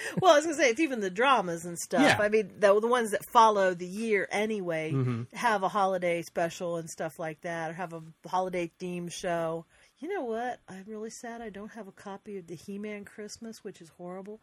well, 0.20 0.32
I 0.32 0.36
was 0.36 0.44
going 0.44 0.56
to 0.56 0.62
say 0.62 0.70
it's 0.70 0.78
even 0.80 1.00
the 1.00 1.10
dramas 1.10 1.64
and 1.64 1.76
stuff. 1.78 2.02
Yeah. 2.02 2.16
I 2.20 2.28
mean, 2.28 2.52
the 2.58 2.78
the 2.80 2.86
ones 2.86 3.10
that 3.10 3.24
follow 3.32 3.74
the 3.74 3.86
year 3.86 4.28
anyway 4.30 4.92
Mhm. 4.92 5.26
have 5.34 5.62
a 5.64 5.68
holiday 5.68 6.22
special 6.22 6.76
and 6.76 6.88
stuff 6.88 7.18
like 7.18 7.40
that, 7.40 7.70
or 7.70 7.74
have 7.74 7.92
a 7.92 8.02
holiday 8.28 8.70
theme 8.78 9.08
show. 9.08 9.66
You 9.98 10.12
know 10.12 10.24
what? 10.24 10.58
I'm 10.68 10.82
really 10.88 11.10
sad 11.10 11.40
I 11.42 11.48
don't 11.50 11.70
have 11.72 11.86
a 11.86 11.92
copy 11.92 12.36
of 12.36 12.48
the 12.48 12.56
He-Man 12.56 13.04
Christmas, 13.04 13.62
which 13.62 13.80
is 13.80 13.88
horrible. 13.90 14.40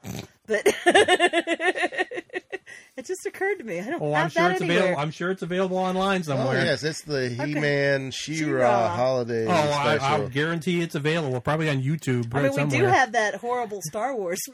But 0.47 0.61
it 0.65 2.07
just 3.09 3.19
just 3.23 3.35
occurred 3.35 3.57
to 3.57 3.63
me. 3.65 3.79
I 3.79 3.89
don't 3.89 4.01
Oh, 4.01 4.13
have 4.13 4.23
I'm 4.25 4.29
sure 4.29 4.43
that 4.43 4.51
it's 4.53 4.61
anywhere. 4.61 4.79
available. 4.83 5.01
I'm 5.01 5.11
sure 5.11 5.31
it's 5.31 5.41
available 5.41 5.77
online 5.77 6.21
Oh 6.21 6.23
somewhere. 6.23 6.63
yes, 6.63 6.83
it's 6.83 7.01
the 7.01 7.27
He-Man 7.29 8.11
She-Ra. 8.11 8.37
She-Ra 8.47 8.95
holiday 8.95 9.45
Oh, 9.45 9.51
I, 9.51 9.97
special. 9.97 10.05
I'll 10.05 10.29
guarantee 10.29 10.81
it's 10.81 10.95
available. 10.95 11.41
Probably 11.41 11.69
on 11.69 11.81
YouTube. 11.81 12.33
I 12.33 12.43
mean, 12.43 12.69
we 12.69 12.77
do 12.77 12.85
have 12.85 13.11
that 13.13 13.35
horrible 13.35 13.81
Star 13.83 14.15
Wars. 14.15 14.39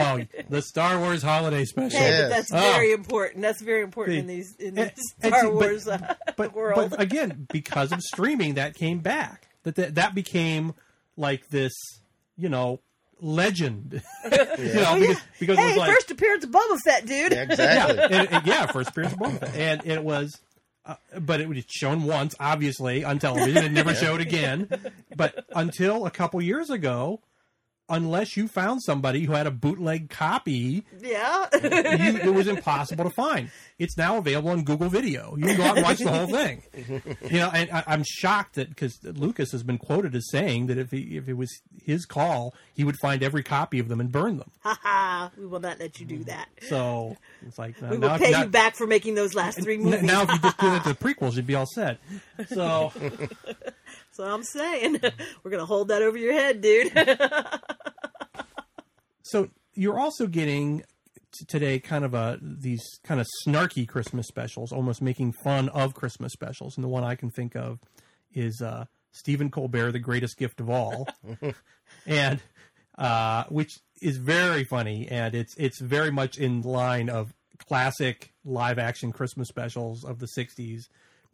Oh, 0.00 0.20
the 0.48 0.62
Star 0.62 0.98
Wars 1.00 1.22
holiday 1.22 1.64
special. 1.64 1.98
Hey, 1.98 2.08
Yes. 2.08 2.22
but 2.22 2.28
that's 2.36 2.52
Oh. 2.52 2.72
very 2.72 2.92
important. 2.92 3.42
That's 3.42 3.60
very 3.62 3.82
important 3.82 4.14
See, 4.14 4.18
in 4.20 4.26
these 4.28 4.54
in 4.58 4.66
and- 4.68 4.76
this 4.76 4.92
and 5.22 5.32
Star 5.32 5.40
see, 5.40 5.46
but- 5.46 5.54
Wars 5.54 5.88
uh, 5.88 6.14
but, 6.36 6.54
world. 6.54 6.90
but 6.90 7.00
again, 7.00 7.46
because 7.50 7.90
of 7.90 8.00
streaming, 8.02 8.54
that 8.54 8.74
came 8.74 9.00
back. 9.00 9.48
That 9.64 9.74
that, 9.74 9.94
that 9.96 10.14
became 10.14 10.74
like 11.16 11.48
this, 11.48 11.72
you 12.36 12.48
know, 12.48 12.80
legend. 13.20 14.02
you 14.24 14.30
know, 14.74 14.98
because, 14.98 15.20
because 15.38 15.58
it 15.58 15.60
hey, 15.60 15.68
was 15.68 15.76
like 15.76 15.90
first 15.92 16.10
appearance 16.10 16.44
of 16.44 16.50
Boba 16.50 16.78
Fett, 16.84 17.06
dude. 17.06 17.32
Yeah, 17.32 17.42
exactly. 17.42 17.96
yeah, 17.96 18.06
and, 18.20 18.32
and- 18.32 18.46
yeah, 18.46 18.66
first 18.66 18.90
appearance 18.90 19.12
of 19.14 19.18
Boba 19.20 19.40
Fett. 19.40 19.56
and 19.56 19.86
it 19.86 20.02
was. 20.02 20.40
Uh, 20.86 20.94
but 21.20 21.38
it 21.38 21.46
was 21.48 21.62
shown 21.68 22.04
once, 22.04 22.34
obviously, 22.40 23.04
on 23.04 23.18
television. 23.18 23.62
It 23.62 23.72
never 23.72 23.94
showed 23.94 24.22
again. 24.22 24.68
But 25.14 25.44
until 25.54 26.06
a 26.06 26.10
couple 26.10 26.40
years 26.40 26.70
ago, 26.70 27.20
unless 27.88 28.36
you 28.36 28.48
found 28.48 28.82
somebody 28.82 29.24
who 29.24 29.32
had 29.32 29.46
a 29.46 29.50
bootleg 29.50 30.10
copy, 30.10 30.84
Yeah. 31.00 31.46
you, 31.54 32.18
it 32.18 32.34
was 32.34 32.46
impossible 32.46 33.04
to 33.04 33.10
find. 33.10 33.50
It's 33.78 33.96
now 33.96 34.18
available 34.18 34.50
on 34.50 34.64
Google 34.64 34.88
Video. 34.88 35.36
You 35.36 35.46
can 35.46 35.56
go 35.56 35.62
out 35.62 35.76
and 35.76 35.86
watch 35.86 35.98
the 35.98 36.10
whole 36.10 36.26
thing. 36.26 36.62
You 37.30 37.40
know, 37.40 37.50
and 37.52 37.70
I, 37.70 37.84
I'm 37.86 38.04
shocked 38.06 38.54
that 38.54 38.68
because 38.70 38.98
Lucas 39.02 39.52
has 39.52 39.62
been 39.62 39.78
quoted 39.78 40.14
as 40.14 40.30
saying 40.30 40.66
that 40.68 40.78
if 40.78 40.90
he, 40.90 41.16
if 41.16 41.28
it 41.28 41.34
was 41.34 41.50
his 41.82 42.06
call, 42.06 42.54
he 42.72 42.84
would 42.84 42.96
find 42.96 43.22
every 43.22 43.42
copy 43.42 43.78
of 43.78 43.88
them 43.88 44.00
and 44.00 44.10
burn 44.10 44.38
them. 44.38 44.50
Haha, 44.60 45.28
we 45.36 45.46
will 45.46 45.60
not 45.60 45.78
let 45.78 46.00
you 46.00 46.06
do 46.06 46.16
mm-hmm. 46.16 46.24
that. 46.24 46.48
So 46.68 47.16
it's 47.46 47.58
like 47.58 47.80
We 47.80 47.98
will 47.98 48.16
pay 48.18 48.30
not- 48.30 48.44
you 48.44 48.50
back 48.50 48.76
for 48.76 48.86
making 48.86 49.14
those 49.14 49.34
last 49.34 49.62
three 49.62 49.76
movies. 49.78 50.02
Now, 50.02 50.22
if 50.22 50.30
you 50.32 50.38
just 50.38 50.58
do 50.58 50.70
that 50.70 50.82
to 50.84 50.88
the 50.90 50.94
prequels, 50.94 51.36
you'd 51.36 51.46
be 51.46 51.54
all 51.54 51.66
set. 51.66 51.98
So, 52.48 52.92
so 54.18 54.24
I'm 54.24 54.42
saying, 54.42 55.00
we're 55.44 55.50
gonna 55.50 55.64
hold 55.64 55.88
that 55.88 56.02
over 56.02 56.18
your 56.18 56.32
head, 56.32 56.60
dude. 56.60 56.92
so 59.22 59.48
you're 59.74 59.98
also 59.98 60.26
getting 60.26 60.82
t- 61.38 61.44
today 61.46 61.78
kind 61.78 62.04
of 62.04 62.14
a 62.14 62.36
these 62.42 62.82
kind 63.04 63.20
of 63.20 63.28
snarky 63.46 63.86
Christmas 63.86 64.26
specials, 64.26 64.72
almost 64.72 65.00
making 65.00 65.34
fun 65.44 65.68
of 65.68 65.94
Christmas 65.94 66.32
specials. 66.32 66.76
And 66.76 66.82
the 66.82 66.88
one 66.88 67.04
I 67.04 67.14
can 67.14 67.30
think 67.30 67.54
of 67.54 67.78
is 68.32 68.60
uh, 68.60 68.86
Stephen 69.12 69.52
Colbert, 69.52 69.92
the 69.92 70.00
greatest 70.00 70.36
gift 70.36 70.58
of 70.60 70.68
all, 70.68 71.06
and 72.06 72.40
uh, 72.98 73.44
which 73.50 73.78
is 74.02 74.16
very 74.16 74.64
funny, 74.64 75.06
and 75.08 75.36
it's 75.36 75.54
it's 75.56 75.80
very 75.80 76.10
much 76.10 76.38
in 76.38 76.62
line 76.62 77.08
of 77.08 77.32
classic 77.68 78.32
live 78.44 78.80
action 78.80 79.12
Christmas 79.12 79.46
specials 79.46 80.04
of 80.04 80.18
the 80.18 80.26
'60s, 80.36 80.88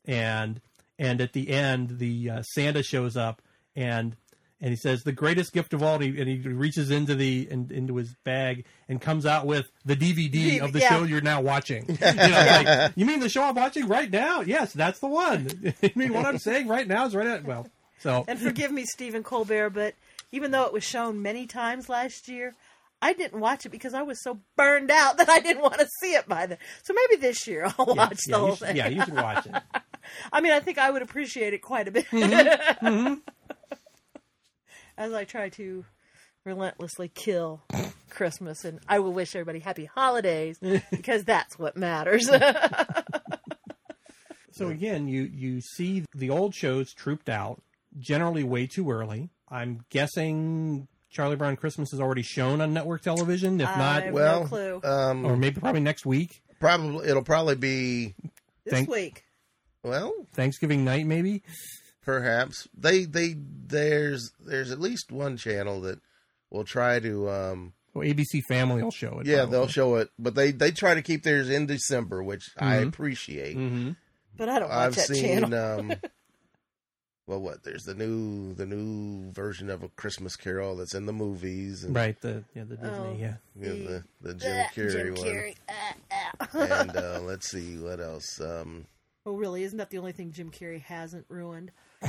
and 0.04 0.60
and 0.98 1.20
at 1.20 1.32
the 1.32 1.50
end, 1.50 1.98
the 1.98 2.30
uh, 2.30 2.42
Santa 2.42 2.82
shows 2.82 3.16
up 3.16 3.42
and 3.76 4.16
and 4.60 4.70
he 4.70 4.76
says 4.76 5.02
the 5.02 5.12
greatest 5.12 5.52
gift 5.52 5.74
of 5.74 5.82
all, 5.82 5.96
and 5.96 6.04
he, 6.04 6.20
and 6.20 6.28
he 6.28 6.48
reaches 6.48 6.90
into 6.90 7.14
the 7.14 7.46
in, 7.50 7.70
into 7.70 7.96
his 7.96 8.14
bag 8.24 8.64
and 8.88 9.00
comes 9.00 9.26
out 9.26 9.46
with 9.46 9.66
the 9.84 9.96
DVD 9.96 10.60
of 10.62 10.72
the 10.72 10.78
Yeah. 10.78 10.88
show 10.90 11.02
you're 11.02 11.20
now 11.20 11.40
watching. 11.42 11.84
You, 12.00 12.14
know, 12.14 12.62
like, 12.64 12.92
you 12.96 13.04
mean 13.04 13.20
the 13.20 13.28
show 13.28 13.42
I'm 13.42 13.54
watching 13.54 13.88
right 13.88 14.10
now? 14.10 14.40
Yes, 14.40 14.72
that's 14.72 15.00
the 15.00 15.08
one. 15.08 15.74
you 15.82 15.90
mean 15.96 16.14
what 16.14 16.24
I'm 16.24 16.38
saying 16.38 16.68
right 16.68 16.86
now 16.86 17.04
is 17.06 17.14
right 17.14 17.26
at 17.26 17.44
well. 17.44 17.66
So 17.98 18.24
and 18.28 18.38
forgive 18.38 18.70
me, 18.72 18.84
Stephen 18.86 19.22
Colbert, 19.22 19.70
but 19.70 19.94
even 20.32 20.50
though 20.50 20.64
it 20.64 20.72
was 20.72 20.84
shown 20.84 21.20
many 21.20 21.46
times 21.46 21.88
last 21.88 22.28
year, 22.28 22.54
I 23.04 23.12
didn't 23.12 23.38
watch 23.38 23.66
it 23.66 23.68
because 23.68 23.92
I 23.92 24.00
was 24.00 24.22
so 24.22 24.40
burned 24.56 24.90
out 24.90 25.16
that 25.18 25.28
I 25.28 25.38
didn't 25.38 25.62
want 25.62 25.78
to 25.78 25.86
see 26.00 26.14
it 26.14 26.26
by 26.26 26.46
then. 26.46 26.58
So 26.82 26.94
maybe 26.94 27.20
this 27.20 27.46
year 27.46 27.66
I'll 27.66 27.86
yeah, 27.88 27.94
watch 27.94 28.20
yeah, 28.26 28.32
the 28.32 28.38
whole 28.38 28.56
should, 28.56 28.68
thing. 28.68 28.76
yeah, 28.76 28.88
you 28.88 29.04
should 29.04 29.14
watch 29.14 29.46
it. 29.46 29.54
I 30.32 30.40
mean, 30.40 30.52
I 30.52 30.60
think 30.60 30.78
I 30.78 30.90
would 30.90 31.02
appreciate 31.02 31.52
it 31.52 31.60
quite 31.60 31.86
a 31.86 31.90
bit. 31.90 32.06
Mm-hmm. 32.06 33.14
As 34.96 35.12
I 35.12 35.24
try 35.24 35.50
to 35.50 35.84
relentlessly 36.44 37.08
kill 37.08 37.62
Christmas, 38.08 38.64
and 38.64 38.80
I 38.88 39.00
will 39.00 39.12
wish 39.12 39.34
everybody 39.34 39.58
happy 39.58 39.84
holidays 39.86 40.58
because 40.90 41.24
that's 41.24 41.58
what 41.58 41.76
matters. 41.76 42.30
So 44.52 44.68
again, 44.68 45.08
you 45.08 45.22
you 45.22 45.60
see 45.60 46.04
the 46.14 46.30
old 46.30 46.54
shows 46.54 46.94
trooped 46.94 47.28
out, 47.28 47.60
generally 47.98 48.44
way 48.44 48.68
too 48.68 48.88
early. 48.88 49.30
I'm 49.48 49.84
guessing 49.90 50.86
Charlie 51.14 51.36
Brown 51.36 51.56
Christmas 51.56 51.92
is 51.92 52.00
already 52.00 52.22
shown 52.22 52.60
on 52.60 52.74
network 52.74 53.00
television. 53.02 53.60
If 53.60 53.68
I 53.68 53.76
not, 53.78 54.02
have 54.02 54.12
well, 54.14 54.40
no 54.42 54.46
clue. 54.48 54.80
um, 54.82 55.24
or 55.24 55.36
maybe 55.36 55.60
probably 55.60 55.80
next 55.80 56.04
week, 56.04 56.42
probably 56.60 57.08
it'll 57.08 57.22
probably 57.22 57.54
be 57.54 58.14
this 58.64 58.74
thank- 58.74 58.90
week. 58.90 59.24
well, 59.84 60.12
Thanksgiving 60.34 60.84
night, 60.84 61.06
maybe. 61.06 61.42
perhaps 62.02 62.66
they 62.76 63.04
they 63.04 63.36
there's 63.38 64.32
there's 64.44 64.70
at 64.72 64.80
least 64.80 65.12
one 65.12 65.36
channel 65.36 65.80
that 65.82 66.00
will 66.50 66.64
try 66.64 66.98
to 67.00 67.30
um 67.30 67.72
Well, 67.94 68.06
ABC 68.06 68.42
Family 68.48 68.82
will 68.82 68.90
show 68.90 69.20
it. 69.20 69.26
yeah 69.26 69.36
probably. 69.38 69.52
they'll 69.52 69.68
show 69.68 69.94
it, 69.96 70.10
but 70.18 70.34
they 70.34 70.50
they 70.50 70.72
try 70.72 70.94
to 70.94 71.02
keep 71.02 71.22
theirs 71.22 71.48
in 71.48 71.66
December, 71.66 72.22
which 72.24 72.50
I 72.58 72.76
appreciate. 72.76 73.56
Mm-hmm. 73.56 73.92
But 74.36 74.48
I 74.48 74.58
don't 74.58 74.68
watch 74.68 74.78
I've 74.78 74.94
that 74.96 75.06
seen 75.06 75.40
channel. 75.42 75.80
um 75.80 75.92
well 77.26 77.40
what 77.40 77.62
there's 77.64 77.84
the 77.84 77.94
new 77.94 78.54
the 78.54 78.66
new 78.66 79.30
version 79.32 79.70
of 79.70 79.82
a 79.82 79.88
Christmas 79.88 80.36
Carol 80.36 80.76
that's 80.76 80.94
in 80.94 81.06
the 81.06 81.12
movies 81.12 81.84
and 81.84 81.94
Right. 81.94 82.20
The 82.20 82.44
yeah 82.54 82.64
the 82.64 82.76
Disney. 82.76 82.90
Oh. 82.90 83.16
Yeah. 83.18 83.34
you 83.58 83.88
the 83.88 84.04
the 84.20 84.34
Jim 84.34 84.66
Carrey 84.74 84.92
Jim 84.92 85.14
one. 85.14 85.24
Carrey. 85.24 85.56
Ah, 85.68 85.94
ah. 86.10 86.80
and 86.80 86.96
uh, 86.96 87.20
let's 87.22 87.50
see 87.50 87.78
what 87.78 88.00
else. 88.00 88.40
Um, 88.40 88.86
Oh, 89.26 89.36
really? 89.36 89.62
Isn't 89.62 89.78
that 89.78 89.88
the 89.88 89.96
only 89.98 90.12
thing 90.12 90.32
Jim 90.32 90.50
Carrey 90.50 90.82
hasn't 90.82 91.24
ruined? 91.30 91.72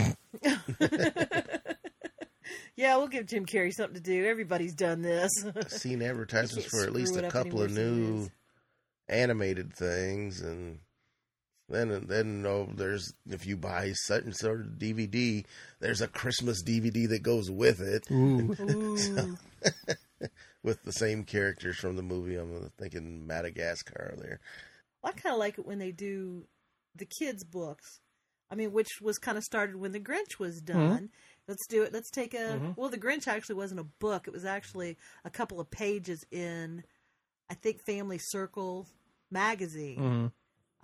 yeah, 2.76 2.98
we'll 2.98 3.08
give 3.08 3.26
Jim 3.26 3.46
Carrey 3.46 3.72
something 3.72 3.96
to 3.96 4.02
do. 4.02 4.26
Everybody's 4.26 4.74
done 4.74 5.02
this. 5.02 5.32
I've 5.56 5.72
seen 5.72 6.02
advertisements 6.02 6.70
for 6.70 6.84
at 6.84 6.92
least 6.92 7.16
a 7.16 7.30
couple 7.30 7.62
of 7.62 7.72
any 7.72 7.72
worse 7.72 7.74
than 7.74 7.84
it 7.84 7.88
new 7.88 8.30
animated 9.08 9.74
things, 9.74 10.42
and 10.42 10.80
then 11.70 12.06
then 12.08 12.46
oh, 12.48 12.70
there's 12.76 13.14
if 13.30 13.46
you 13.46 13.58
buy 13.58 13.92
certain 13.94 14.34
sort 14.34 14.62
of 14.62 14.68
DVD, 14.78 15.44
there's 15.80 16.02
a 16.02 16.08
Christmas 16.08 16.64
DVD 16.64 17.10
that 17.10 17.24
goes 17.24 17.50
with 17.50 17.82
it 17.82 18.10
Ooh. 18.12 18.56
Ooh. 18.62 19.38
with 20.64 20.84
the 20.84 20.92
same 20.92 21.24
characters 21.24 21.78
from 21.78 21.96
the 21.96 22.04
movie. 22.04 22.36
I'm 22.36 22.72
thinking 22.78 23.26
Madagascar 23.26 24.16
there. 24.18 24.40
Well, 25.02 25.14
I 25.16 25.20
kind 25.20 25.34
of 25.34 25.40
like 25.40 25.58
it 25.58 25.66
when 25.66 25.80
they 25.80 25.92
do 25.92 26.46
the 26.96 27.08
kids' 27.20 27.44
books. 27.44 28.00
I 28.50 28.56
mean, 28.56 28.72
which 28.72 29.02
was 29.02 29.18
kind 29.18 29.38
of 29.38 29.44
started 29.44 29.76
when 29.76 29.92
the 29.92 30.00
Grinch 30.00 30.40
was 30.40 30.62
done. 30.62 31.10
Let's 31.48 31.66
do 31.68 31.84
it. 31.84 31.94
Let's 31.94 32.12
take 32.12 32.34
a. 32.34 32.74
Well, 32.76 32.90
the 32.90 32.98
Grinch 32.98 33.28
actually 33.28 33.56
wasn't 33.56 33.80
a 33.80 33.88
book. 34.00 34.28
It 34.28 34.34
was 34.34 34.46
actually 34.46 34.98
a 35.24 35.30
couple 35.32 35.60
of 35.60 35.70
pages 35.72 36.24
in, 36.32 36.84
I 37.50 37.56
think, 37.56 37.82
Family 37.86 38.20
Circle 38.20 38.88
magazine. 39.32 40.00
Mhm. 40.00 40.32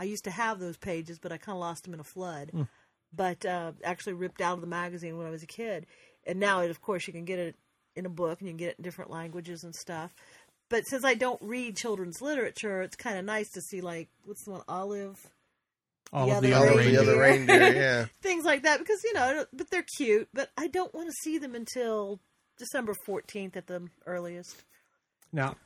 I 0.02 0.06
used 0.06 0.24
to 0.24 0.32
have 0.32 0.60
those 0.60 0.78
pages, 0.78 1.20
but 1.20 1.32
I 1.32 1.38
kind 1.38 1.56
of 1.56 1.60
lost 1.60 1.84
them 1.84 1.94
in 1.94 2.00
a 2.00 2.04
flood. 2.04 2.52
But 3.14 3.46
uh, 3.46 3.74
actually 3.84 4.14
ripped 4.14 4.42
out 4.42 4.56
of 4.56 4.62
the 4.62 4.68
magazine 4.68 5.16
when 5.18 5.28
I 5.28 5.30
was 5.30 5.44
a 5.44 5.48
kid. 5.48 5.86
And 6.26 6.40
now, 6.40 6.62
of 6.62 6.82
course, 6.82 7.06
you 7.06 7.14
can 7.14 7.26
get 7.26 7.38
it 7.40 7.56
in 7.96 8.06
a 8.08 8.10
book 8.10 8.40
and 8.40 8.48
you 8.48 8.54
can 8.54 8.58
get 8.58 8.70
it 8.70 8.76
in 8.80 8.84
different 8.84 9.12
languages 9.12 9.64
and 9.64 9.76
stuff. 9.76 10.12
But 10.70 10.88
since 10.88 11.06
I 11.06 11.14
don't 11.14 11.42
read 11.44 11.76
children's 11.78 12.20
literature, 12.22 12.82
it's 12.82 12.96
kind 12.96 13.20
of 13.20 13.26
nice 13.26 13.50
to 13.52 13.62
see, 13.62 13.82
like, 13.82 14.10
what's 14.24 14.44
the 14.46 14.52
one, 14.52 14.62
Olive? 14.68 15.20
All 16.14 16.26
The 16.28 16.36
of 16.38 16.42
the 16.42 16.54
other 16.54 16.72
other 16.72 16.84
the 16.84 16.98
other 17.02 17.20
reindeer. 17.20 17.60
reindeer, 17.60 17.76
yeah. 17.82 18.06
Things 18.24 18.44
like 18.44 18.64
that. 18.64 18.80
Because, 18.80 19.04
you 19.04 19.14
know, 19.14 19.46
but 19.54 19.70
they're 19.70 19.86
cute. 19.98 20.30
But 20.34 20.50
I 20.58 20.68
don't 20.68 20.94
want 20.94 21.08
to 21.10 21.14
see 21.24 21.38
them 21.38 21.54
until 21.54 22.20
December 22.58 22.94
14th 23.08 23.56
at 23.56 23.68
the 23.68 23.88
earliest. 24.08 24.64
Now, 25.32 25.58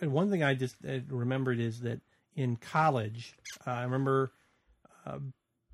one 0.00 0.30
thing 0.30 0.42
I 0.42 0.54
just 0.54 0.76
uh, 0.88 1.00
remembered 1.08 1.60
is 1.60 1.80
that 1.80 2.00
in 2.36 2.56
college, 2.56 3.34
uh, 3.66 3.70
I 3.70 3.82
remember 3.82 4.32
uh, 5.06 5.18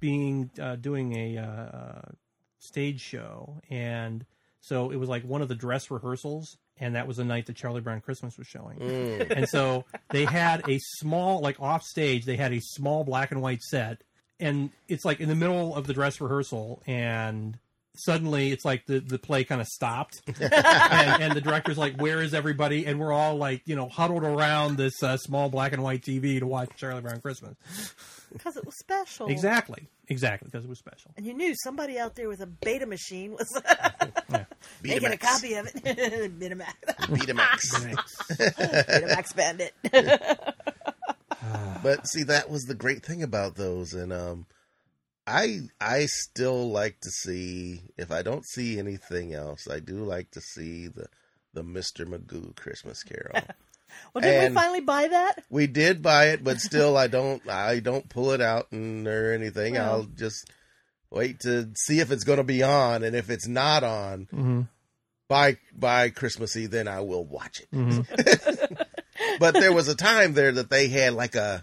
being 0.00 0.50
uh, 0.60 0.76
doing 0.76 1.16
a 1.16 1.38
uh, 1.38 2.12
stage 2.58 3.00
show, 3.00 3.60
and 3.68 4.24
so 4.60 4.90
it 4.90 4.96
was 4.96 5.08
like 5.08 5.24
one 5.24 5.42
of 5.42 5.48
the 5.48 5.54
dress 5.54 5.90
rehearsals, 5.90 6.56
and 6.78 6.94
that 6.94 7.06
was 7.06 7.16
the 7.18 7.24
night 7.24 7.46
that 7.46 7.56
Charlie 7.56 7.80
Brown 7.80 8.00
Christmas 8.00 8.38
was 8.38 8.46
showing. 8.46 8.78
Mm. 8.78 9.30
and 9.30 9.48
so 9.48 9.84
they 10.10 10.24
had 10.24 10.68
a 10.68 10.78
small, 10.98 11.40
like 11.40 11.60
off 11.60 11.82
stage, 11.82 12.24
they 12.24 12.36
had 12.36 12.52
a 12.52 12.60
small 12.60 13.04
black 13.04 13.32
and 13.32 13.42
white 13.42 13.62
set, 13.62 14.02
and 14.38 14.70
it's 14.88 15.04
like 15.04 15.20
in 15.20 15.28
the 15.28 15.34
middle 15.34 15.74
of 15.74 15.86
the 15.86 15.92
dress 15.92 16.20
rehearsal, 16.20 16.82
and 16.86 17.58
suddenly 17.94 18.52
it's 18.52 18.64
like 18.64 18.86
the, 18.86 19.00
the 19.00 19.18
play 19.18 19.44
kind 19.44 19.60
of 19.60 19.66
stopped 19.66 20.22
and, 20.40 21.22
and 21.22 21.32
the 21.34 21.40
director's 21.40 21.76
like 21.76 22.00
where 22.00 22.22
is 22.22 22.32
everybody 22.32 22.86
and 22.86 22.98
we're 22.98 23.12
all 23.12 23.36
like 23.36 23.60
you 23.66 23.76
know 23.76 23.88
huddled 23.88 24.24
around 24.24 24.76
this 24.78 25.02
uh, 25.02 25.16
small 25.18 25.48
black 25.50 25.72
and 25.72 25.82
white 25.82 26.00
tv 26.02 26.38
to 26.38 26.46
watch 26.46 26.70
charlie 26.76 27.02
brown 27.02 27.20
christmas 27.20 27.54
because 28.32 28.56
it 28.56 28.64
was 28.64 28.78
special. 28.78 29.26
exactly 29.28 29.86
exactly 30.08 30.48
because 30.50 30.64
it 30.64 30.68
was 30.68 30.78
special 30.78 31.10
And 31.18 31.26
you 31.26 31.34
knew 31.34 31.54
somebody 31.62 31.98
out 31.98 32.14
there 32.14 32.28
with 32.28 32.40
a 32.40 32.46
beta 32.46 32.86
machine 32.86 33.32
was 33.32 33.60
making 34.82 35.06
a 35.08 35.10
Betamax. 35.10 35.20
copy 35.20 35.54
of 35.54 35.66
it. 35.66 35.74
Betamax. 36.40 36.74
Betamax. 37.08 38.16
Betamax 38.88 39.36
Bandit. 39.36 39.74
But 41.82 42.06
see, 42.06 42.22
that 42.24 42.48
was 42.48 42.64
the 42.64 42.74
great 42.74 43.04
thing 43.04 43.22
about 43.22 43.56
those, 43.56 43.92
and 43.92 44.12
um, 44.12 44.46
I 45.26 45.60
I 45.80 46.06
still 46.06 46.70
like 46.70 47.00
to 47.02 47.10
see 47.10 47.82
if 47.96 48.10
I 48.10 48.22
don't 48.22 48.44
see 48.46 48.78
anything 48.78 49.32
else, 49.34 49.68
I 49.70 49.78
do 49.80 49.98
like 50.04 50.30
to 50.32 50.40
see 50.40 50.88
the 50.88 51.06
the 51.54 51.62
Mister 51.62 52.04
Magoo 52.06 52.54
Christmas 52.56 53.02
Carol. 53.02 53.46
Well, 54.14 54.22
did 54.22 54.34
And- 54.44 54.54
we 54.54 54.58
finally 54.58 54.80
buy 54.80 55.08
that? 55.08 55.44
we 55.50 55.66
did 55.66 56.00
buy 56.00 56.28
it, 56.30 56.42
but 56.42 56.60
still, 56.68 56.96
I 56.96 57.08
don't 57.08 57.46
I 57.46 57.78
don't 57.80 58.08
pull 58.08 58.30
it 58.32 58.40
out 58.40 58.72
and 58.72 59.06
or 59.06 59.34
anything. 59.34 59.74
Well. 59.74 59.84
I'll 59.92 60.04
just 60.04 60.50
wait 61.10 61.40
to 61.40 61.68
see 61.76 62.00
if 62.00 62.10
it's 62.10 62.24
going 62.24 62.38
to 62.38 62.42
be 62.44 62.62
on, 62.62 63.02
and 63.02 63.14
if 63.14 63.28
it's 63.28 63.46
not 63.46 63.84
on 63.84 64.28
Mhm. 64.32 64.68
by 65.28 65.58
by 65.74 66.08
Christmas 66.08 66.56
Eve, 66.56 66.70
then 66.70 66.88
I 66.88 67.00
will 67.00 67.26
watch 67.26 67.60
it. 67.60 67.68
but 69.38 69.52
there 69.52 69.74
was 69.74 69.88
a 69.88 69.94
time 69.94 70.32
there 70.32 70.52
that 70.52 70.70
they 70.70 70.88
had 70.88 71.12
like 71.12 71.34
a 71.34 71.62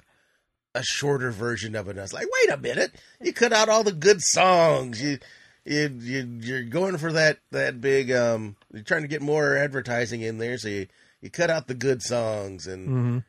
a 0.76 0.84
shorter 0.84 1.32
version 1.32 1.76
of 1.76 1.88
it. 1.88 1.92
And 1.92 2.00
I 2.00 2.04
was 2.04 2.14
like, 2.14 2.28
wait 2.42 2.54
a 2.54 2.58
minute, 2.58 2.92
you 3.22 3.34
cut 3.34 3.54
out 3.54 3.70
all 3.70 3.84
the 3.84 3.92
good 3.92 4.22
songs. 4.22 5.02
You 5.02 5.18
you, 5.66 5.90
you 6.00 6.40
you're 6.42 6.64
going 6.64 6.98
for 6.98 7.12
that 7.14 7.40
that 7.52 7.82
big 7.82 8.12
um. 8.12 8.56
You're 8.74 8.84
trying 8.84 9.02
to 9.04 9.08
get 9.08 9.22
more 9.22 9.56
advertising 9.58 10.22
in 10.22 10.38
there, 10.38 10.58
so 10.58 10.68
you 10.70 10.88
you 11.22 11.30
cut 11.30 11.50
out 11.50 11.68
the 11.68 11.74
good 11.76 12.02
songs 12.02 12.66
and 12.68 12.88
Mhm. 12.90 13.24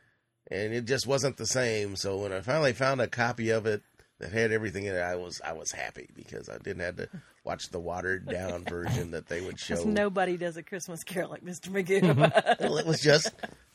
and 0.51 0.73
it 0.73 0.85
just 0.85 1.07
wasn't 1.07 1.37
the 1.39 1.47
same. 1.47 1.97
So 1.97 2.19
when 2.19 2.33
I 2.33 2.41
finally 2.41 2.73
found 2.73 3.01
a 3.01 3.09
copy 3.09 3.51
of 3.51 3.67
it 3.67 3.83
that 4.21 4.33
had 4.33 4.53
everything 4.53 4.85
in 4.85 4.95
it, 4.95 5.01
I 5.01 5.17
was 5.17 5.41
I 5.45 5.53
was 5.53 5.73
happy 5.73 6.09
because 6.15 6.49
I 6.49 6.59
didn't 6.59 6.83
have 6.83 6.97
to 6.97 7.09
watch 7.45 7.71
the 7.71 7.81
watered 7.81 8.27
down 8.29 8.65
version 8.65 9.11
that 9.11 9.27
they 9.29 9.41
would 9.41 9.59
show. 9.59 9.75
Because 9.75 9.87
nobody 9.87 10.37
does 10.37 10.57
a 10.57 10.63
Christmas 10.63 11.03
Carol 11.03 11.31
like 11.31 11.45
Mr. 11.45 11.69
Magoo. 11.71 12.61
Well, 12.61 12.77
it 12.79 12.87
was 12.87 13.01
just 13.01 13.31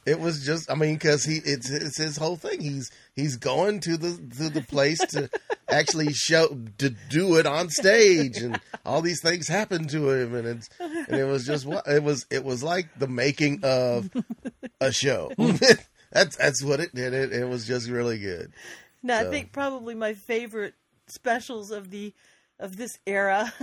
it 0.05 0.19
was 0.19 0.45
just 0.45 0.69
I 0.69 0.75
mean 0.75 0.95
because 0.95 1.23
he 1.25 1.37
it's 1.37 1.69
it's 1.69 1.97
his 1.97 2.17
whole 2.17 2.35
thing. 2.35 2.61
He's 2.61 2.91
he's 3.15 3.37
going 3.37 3.79
to 3.81 3.97
the 3.97 4.11
to 4.37 4.49
the 4.49 4.61
place 4.61 4.99
to 5.09 5.29
actually 5.69 6.13
show 6.13 6.47
to 6.77 6.89
do 7.09 7.37
it 7.37 7.45
on 7.45 7.69
stage 7.69 8.37
and 8.37 8.59
all 8.85 9.01
these 9.01 9.21
things 9.21 9.47
happen 9.47 9.87
to 9.87 10.11
him 10.11 10.35
and 10.35 10.47
it's 10.47 10.69
and 10.79 11.15
it 11.15 11.25
was 11.25 11.45
just 11.45 11.65
what 11.65 11.87
it 11.87 12.03
was 12.03 12.25
it 12.29 12.43
was 12.43 12.63
like 12.63 12.87
the 12.99 13.07
making 13.07 13.61
of 13.63 14.09
a 14.79 14.91
show. 14.91 15.31
that's 16.11 16.35
that's 16.35 16.63
what 16.63 16.79
it 16.79 16.93
did. 16.93 17.13
It 17.13 17.33
it 17.33 17.49
was 17.49 17.65
just 17.65 17.89
really 17.89 18.19
good. 18.19 18.53
No, 19.01 19.19
I 19.19 19.29
think 19.29 19.51
probably 19.51 19.95
my 19.95 20.13
favorite 20.13 20.75
specials 21.07 21.71
of 21.71 21.89
the 21.89 22.13
of 22.59 22.77
this 22.77 22.97
era 23.05 23.53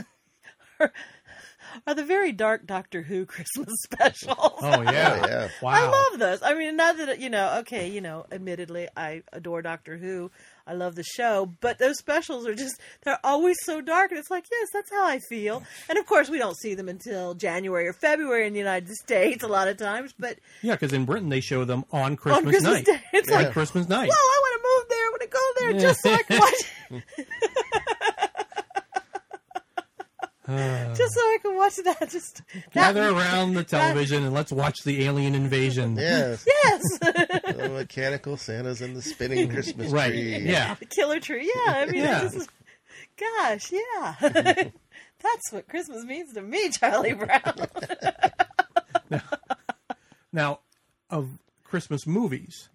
are, 1.74 1.82
are 1.86 1.94
the 1.94 2.04
very 2.04 2.32
dark 2.32 2.66
Doctor 2.66 3.02
Who 3.02 3.24
Christmas 3.32 3.68
specials. 3.84 4.58
oh 4.62 4.82
yeah 4.82 5.20
Oh, 5.22 5.26
yeah. 5.28 5.48
wow 5.62 5.70
I 5.70 5.88
love 6.10 6.18
those. 6.20 6.42
I 6.42 6.54
mean, 6.54 6.76
not 6.76 6.96
that 6.98 7.18
you 7.20 7.30
know, 7.30 7.58
okay, 7.60 7.88
you 7.88 8.00
know, 8.00 8.26
admittedly, 8.32 8.88
I 8.96 9.22
adore 9.32 9.62
Doctor 9.62 9.96
Who. 9.96 10.30
I 10.64 10.74
love 10.74 10.94
the 10.94 11.02
show, 11.02 11.46
but 11.60 11.78
those 11.80 11.98
specials 11.98 12.46
are 12.46 12.54
just—they're 12.54 13.18
always 13.24 13.56
so 13.64 13.80
dark, 13.80 14.12
and 14.12 14.18
it's 14.20 14.30
like, 14.30 14.44
yes, 14.48 14.68
that's 14.72 14.92
how 14.92 15.04
I 15.04 15.18
feel. 15.28 15.60
And 15.88 15.98
of 15.98 16.06
course, 16.06 16.30
we 16.30 16.38
don't 16.38 16.56
see 16.56 16.74
them 16.76 16.88
until 16.88 17.34
January 17.34 17.88
or 17.88 17.92
February 17.92 18.46
in 18.46 18.52
the 18.52 18.60
United 18.60 18.88
States 18.94 19.42
a 19.42 19.48
lot 19.48 19.66
of 19.66 19.76
times. 19.76 20.14
But 20.16 20.38
yeah 20.62 20.74
because 20.74 20.92
in 20.92 21.04
britain 21.04 21.28
they 21.30 21.40
show 21.40 21.64
them 21.64 21.84
on 21.90 22.14
christmas, 22.16 22.38
on 22.46 22.50
Christmas 22.52 22.72
night 22.74 22.84
Day, 22.86 23.00
it's 23.12 23.28
Yeah. 23.28 23.34
like, 23.36 23.44
like 23.46 23.52
christmas 23.54 23.88
night 23.88 24.08
well, 24.08 24.16
I 24.18 24.40
want 24.40 24.54
to 24.54 24.68
move 24.68 24.88
there. 24.88 25.04
I 25.04 25.10
want 25.10 25.22
to 25.22 25.28
go 25.28 25.52
there 25.58 25.72
just 25.80 26.00
so 26.02 26.12
I 26.12 26.22
can 26.28 26.38
watch, 26.38 26.62
Uh, 30.41 30.41
just 30.96 31.14
so 31.14 31.20
I 31.20 31.38
can 31.42 31.56
watch 31.56 31.76
that. 31.84 32.08
Just 32.10 32.42
gather 32.72 33.04
that, 33.04 33.12
around 33.12 33.54
the 33.54 33.64
television 33.64 34.24
and 34.24 34.32
let's 34.34 34.52
watch 34.52 34.78
the 34.84 35.04
alien 35.04 35.34
invasion 35.34 35.96
Yes, 35.96 36.46
yes, 36.64 36.82
the 37.00 37.70
mechanical 37.72 38.36
Santas 38.36 38.80
and 38.80 38.94
the 38.96 39.02
spinning 39.02 39.48
Christmas 39.48 39.90
right 39.90 40.10
tree. 40.12 40.38
yeah 40.40 40.74
the 40.74 40.86
Killer 40.86 41.20
Tree. 41.20 41.50
Yeah, 41.66 41.72
I 41.72 41.86
mean, 41.86 42.02
Yeah. 42.02 42.24
it's 42.24 42.34
just, 42.34 42.50
gosh, 43.18 43.72
yeah. 43.72 44.14
That's 45.22 45.52
what 45.52 45.68
Christmas 45.68 46.04
means 46.04 46.32
to 46.34 46.42
me, 46.42 46.68
Charlie 46.70 47.12
Brown. 47.12 47.54
Now, 50.32 50.60
of 51.10 51.38
Christmas 51.64 52.06
movies, 52.06 52.68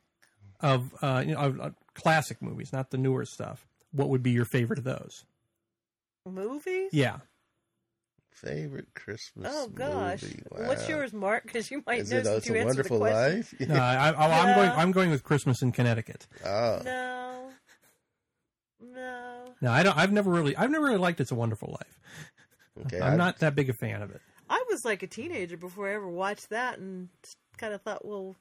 of 0.62 0.94
uh, 1.02 1.24
you 1.26 1.34
know, 1.34 1.40
of, 1.40 1.60
uh, 1.60 1.70
classic 1.96 2.42
movies, 2.42 2.72
not 2.72 2.92
the 2.92 2.98
newer 2.98 3.26
stuff. 3.26 3.66
What 3.92 4.10
would 4.10 4.22
be 4.22 4.32
your 4.32 4.46
favorite 4.46 4.80
of 4.80 4.86
those? 4.86 5.26
Movies? 6.26 6.90
Yeah, 6.92 7.18
Favorite 8.42 8.88
Christmas 8.94 9.52
Oh 9.56 9.68
gosh, 9.70 10.22
movie. 10.22 10.44
what's 10.68 10.88
yours, 10.88 11.12
Mark? 11.12 11.44
Because 11.44 11.72
you 11.72 11.82
might 11.88 12.02
Is 12.02 12.12
know 12.12 12.18
it 12.20 12.26
since 12.26 12.38
It's 12.38 12.48
you 12.48 12.56
a 12.62 12.66
Wonderful 12.66 13.00
the 13.00 13.06
question. 13.06 13.38
Life? 13.60 13.70
no, 13.70 13.76
I, 13.76 13.96
I, 14.10 14.12
oh, 14.12 14.32
I'm 14.32 14.48
Yeah. 14.48 14.56
going. 14.56 14.70
I'm 14.72 14.92
going 14.92 15.10
with 15.10 15.24
Christmas 15.24 15.62
in 15.64 15.72
Connecticut. 15.72 16.28
Oh, 16.46 16.82
No, 16.86 17.50
no. 18.80 19.44
No, 19.62 19.72
I 19.72 19.82
don't. 19.84 19.98
I've 19.98 20.12
never 20.12 20.30
really. 20.32 20.56
I've 20.56 20.70
never 20.70 20.86
really 20.86 20.98
liked 21.00 21.20
It's 21.20 21.32
a 21.32 21.36
Wonderful 21.36 21.70
Life. 21.80 22.00
okay. 22.86 23.02
I'm 23.02 23.14
I- 23.14 23.18
not 23.18 23.40
that 23.40 23.56
big 23.56 23.70
a 23.70 23.74
fan 23.74 24.02
of 24.04 24.12
it. 24.12 24.22
I 24.50 24.64
was 24.70 24.86
like 24.86 25.02
a 25.04 25.08
teenager 25.08 25.58
before 25.58 25.90
I 25.90 25.96
ever 25.96 26.08
watched 26.08 26.50
that, 26.52 26.78
and 26.80 27.10
kind 27.58 27.74
of 27.74 27.82
thought, 27.82 28.06
well, 28.06 28.36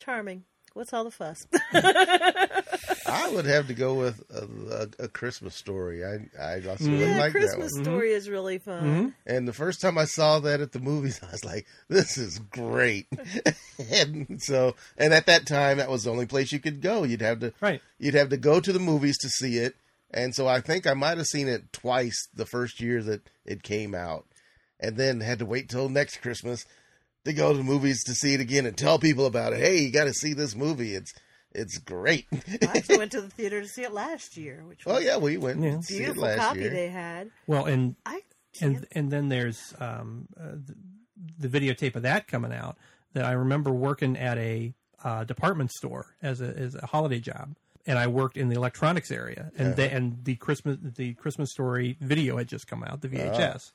charming. 0.00 0.44
What's 0.76 0.92
all 0.92 1.04
the 1.04 1.10
fuss? 1.10 1.46
I 1.72 3.30
would 3.32 3.46
have 3.46 3.66
to 3.68 3.72
go 3.72 3.94
with 3.94 4.22
a, 4.30 4.90
a, 5.00 5.04
a 5.04 5.08
Christmas 5.08 5.54
story. 5.54 6.04
I 6.04 6.28
I 6.38 6.56
also 6.68 6.84
really 6.84 7.06
yeah, 7.06 7.18
like 7.18 7.32
Christmas 7.32 7.72
that 7.72 7.78
one. 7.78 7.84
Story 7.84 8.08
mm-hmm. 8.08 8.16
is 8.18 8.28
really 8.28 8.58
fun. 8.58 8.82
Mm-hmm. 8.82 9.08
And 9.24 9.48
the 9.48 9.54
first 9.54 9.80
time 9.80 9.96
I 9.96 10.04
saw 10.04 10.38
that 10.40 10.60
at 10.60 10.72
the 10.72 10.78
movies, 10.78 11.18
I 11.26 11.32
was 11.32 11.46
like, 11.46 11.66
"This 11.88 12.18
is 12.18 12.40
great." 12.40 13.06
and 13.90 14.38
so, 14.42 14.74
and 14.98 15.14
at 15.14 15.24
that 15.24 15.46
time, 15.46 15.78
that 15.78 15.88
was 15.88 16.04
the 16.04 16.10
only 16.10 16.26
place 16.26 16.52
you 16.52 16.60
could 16.60 16.82
go. 16.82 17.04
You'd 17.04 17.22
have 17.22 17.40
to 17.40 17.54
Right. 17.62 17.80
You'd 17.98 18.12
have 18.12 18.28
to 18.28 18.36
go 18.36 18.60
to 18.60 18.72
the 18.72 18.78
movies 18.78 19.16
to 19.20 19.30
see 19.30 19.56
it. 19.56 19.76
And 20.10 20.34
so 20.34 20.46
I 20.46 20.60
think 20.60 20.86
I 20.86 20.92
might 20.92 21.16
have 21.16 21.26
seen 21.26 21.48
it 21.48 21.72
twice 21.72 22.28
the 22.34 22.44
first 22.44 22.82
year 22.82 23.02
that 23.02 23.22
it 23.46 23.62
came 23.62 23.94
out, 23.94 24.26
and 24.78 24.98
then 24.98 25.20
had 25.20 25.38
to 25.38 25.46
wait 25.46 25.70
till 25.70 25.88
next 25.88 26.18
Christmas 26.18 26.66
to 27.26 27.32
go 27.34 27.52
to 27.52 27.58
the 27.58 27.64
movies 27.64 28.02
to 28.04 28.14
see 28.14 28.34
it 28.34 28.40
again 28.40 28.66
and 28.66 28.76
tell 28.76 28.98
people 28.98 29.26
about 29.26 29.52
it. 29.52 29.60
Hey, 29.60 29.78
you 29.80 29.90
got 29.92 30.04
to 30.04 30.14
see 30.14 30.32
this 30.32 30.56
movie. 30.56 30.94
It's 30.94 31.12
it's 31.52 31.78
great. 31.78 32.26
I 32.32 32.76
actually 32.78 32.98
went 33.04 33.12
to 33.12 33.20
the 33.20 33.28
theater 33.30 33.60
to 33.62 33.68
see 33.68 33.82
it 33.82 33.92
last 33.92 34.36
year, 34.36 34.62
which 34.66 34.84
was 34.84 34.96
oh 34.96 34.98
yeah, 34.98 35.16
we 35.18 35.36
went 35.36 35.62
Yeah. 35.62 35.76
to 35.76 35.82
see 35.82 35.94
it 35.96 35.98
beautiful 35.98 36.24
last 36.24 36.38
copy 36.38 36.60
year. 36.60 36.70
they 36.70 36.88
had. 36.88 37.30
Well, 37.46 37.64
and 37.66 37.96
I 38.04 38.22
and 38.60 38.86
and 38.92 39.10
then 39.10 39.28
there's 39.28 39.74
um, 39.78 40.26
uh, 40.38 40.52
the, 41.38 41.48
the 41.48 41.60
videotape 41.60 41.94
of 41.96 42.02
that 42.02 42.26
coming 42.28 42.52
out. 42.52 42.76
That 43.14 43.24
I 43.24 43.32
remember 43.32 43.70
working 43.72 44.16
at 44.18 44.36
a 44.38 44.74
uh, 45.02 45.24
department 45.24 45.70
store 45.72 46.14
as 46.22 46.40
a 46.42 46.48
as 46.56 46.74
a 46.74 46.84
holiday 46.86 47.18
job, 47.20 47.56
and 47.86 47.98
I 47.98 48.06
worked 48.08 48.36
in 48.36 48.50
the 48.50 48.56
electronics 48.56 49.10
area, 49.10 49.50
and 49.56 49.74
they, 49.76 49.88
and 49.90 50.22
the 50.24 50.34
Christmas 50.36 50.76
the 50.82 51.14
Christmas 51.14 51.50
story 51.50 51.96
video 52.00 52.36
had 52.36 52.48
just 52.48 52.66
come 52.66 52.82
out, 52.84 53.00
the 53.00 53.08
VHS. 53.08 53.72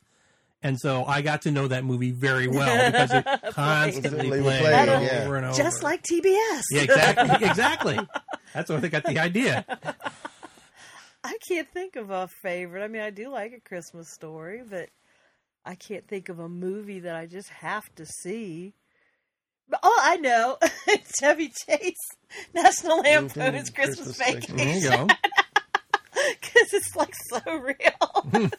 And 0.63 0.79
so 0.79 1.03
I 1.05 1.21
got 1.21 1.41
to 1.43 1.51
know 1.51 1.67
that 1.69 1.83
movie 1.83 2.11
very 2.11 2.47
well 2.47 2.91
because 2.91 3.11
it 3.11 3.25
constantly 3.51 3.51
Constantly 3.53 4.41
would 4.41 4.59
played 4.59 4.73
play, 4.87 4.89
over 4.95 5.03
yeah. 5.05 5.37
and 5.37 5.45
over. 5.47 5.57
just 5.57 5.81
like 5.83 6.03
TBS. 6.03 6.61
yeah, 6.71 6.81
exactly, 6.83 7.29
exactly. 7.47 7.99
That's 8.53 8.69
where 8.69 8.79
they 8.79 8.89
got 8.89 9.03
the 9.05 9.17
idea. 9.19 9.65
I 11.23 11.37
can't 11.47 11.67
think 11.73 11.95
of 11.95 12.09
a 12.11 12.27
favorite. 12.43 12.83
I 12.83 12.87
mean, 12.87 13.01
I 13.01 13.09
do 13.09 13.29
like 13.29 13.53
a 13.53 13.59
Christmas 13.59 14.11
story, 14.11 14.61
but 14.67 14.89
I 15.65 15.75
can't 15.75 16.07
think 16.07 16.29
of 16.29 16.39
a 16.39 16.49
movie 16.49 16.99
that 17.01 17.15
I 17.15 17.25
just 17.25 17.49
have 17.49 17.83
to 17.95 18.05
see. 18.05 18.73
But, 19.69 19.79
oh, 19.83 19.99
I 20.03 20.17
know. 20.17 20.57
It's 20.87 21.19
Chevy 21.19 21.51
Chase, 21.67 21.95
National 22.53 22.99
Lampoon's 22.99 23.69
Mhm, 23.71 23.75
Christmas, 23.75 24.17
Christmas 24.17 24.17
Vacation. 24.17 24.57
There 24.57 24.77
you 24.77 24.89
go. 24.89 25.07
Because 26.41 26.73
it's 26.73 26.95
like 26.95 27.13
so 27.29 27.39
real. 27.57 28.49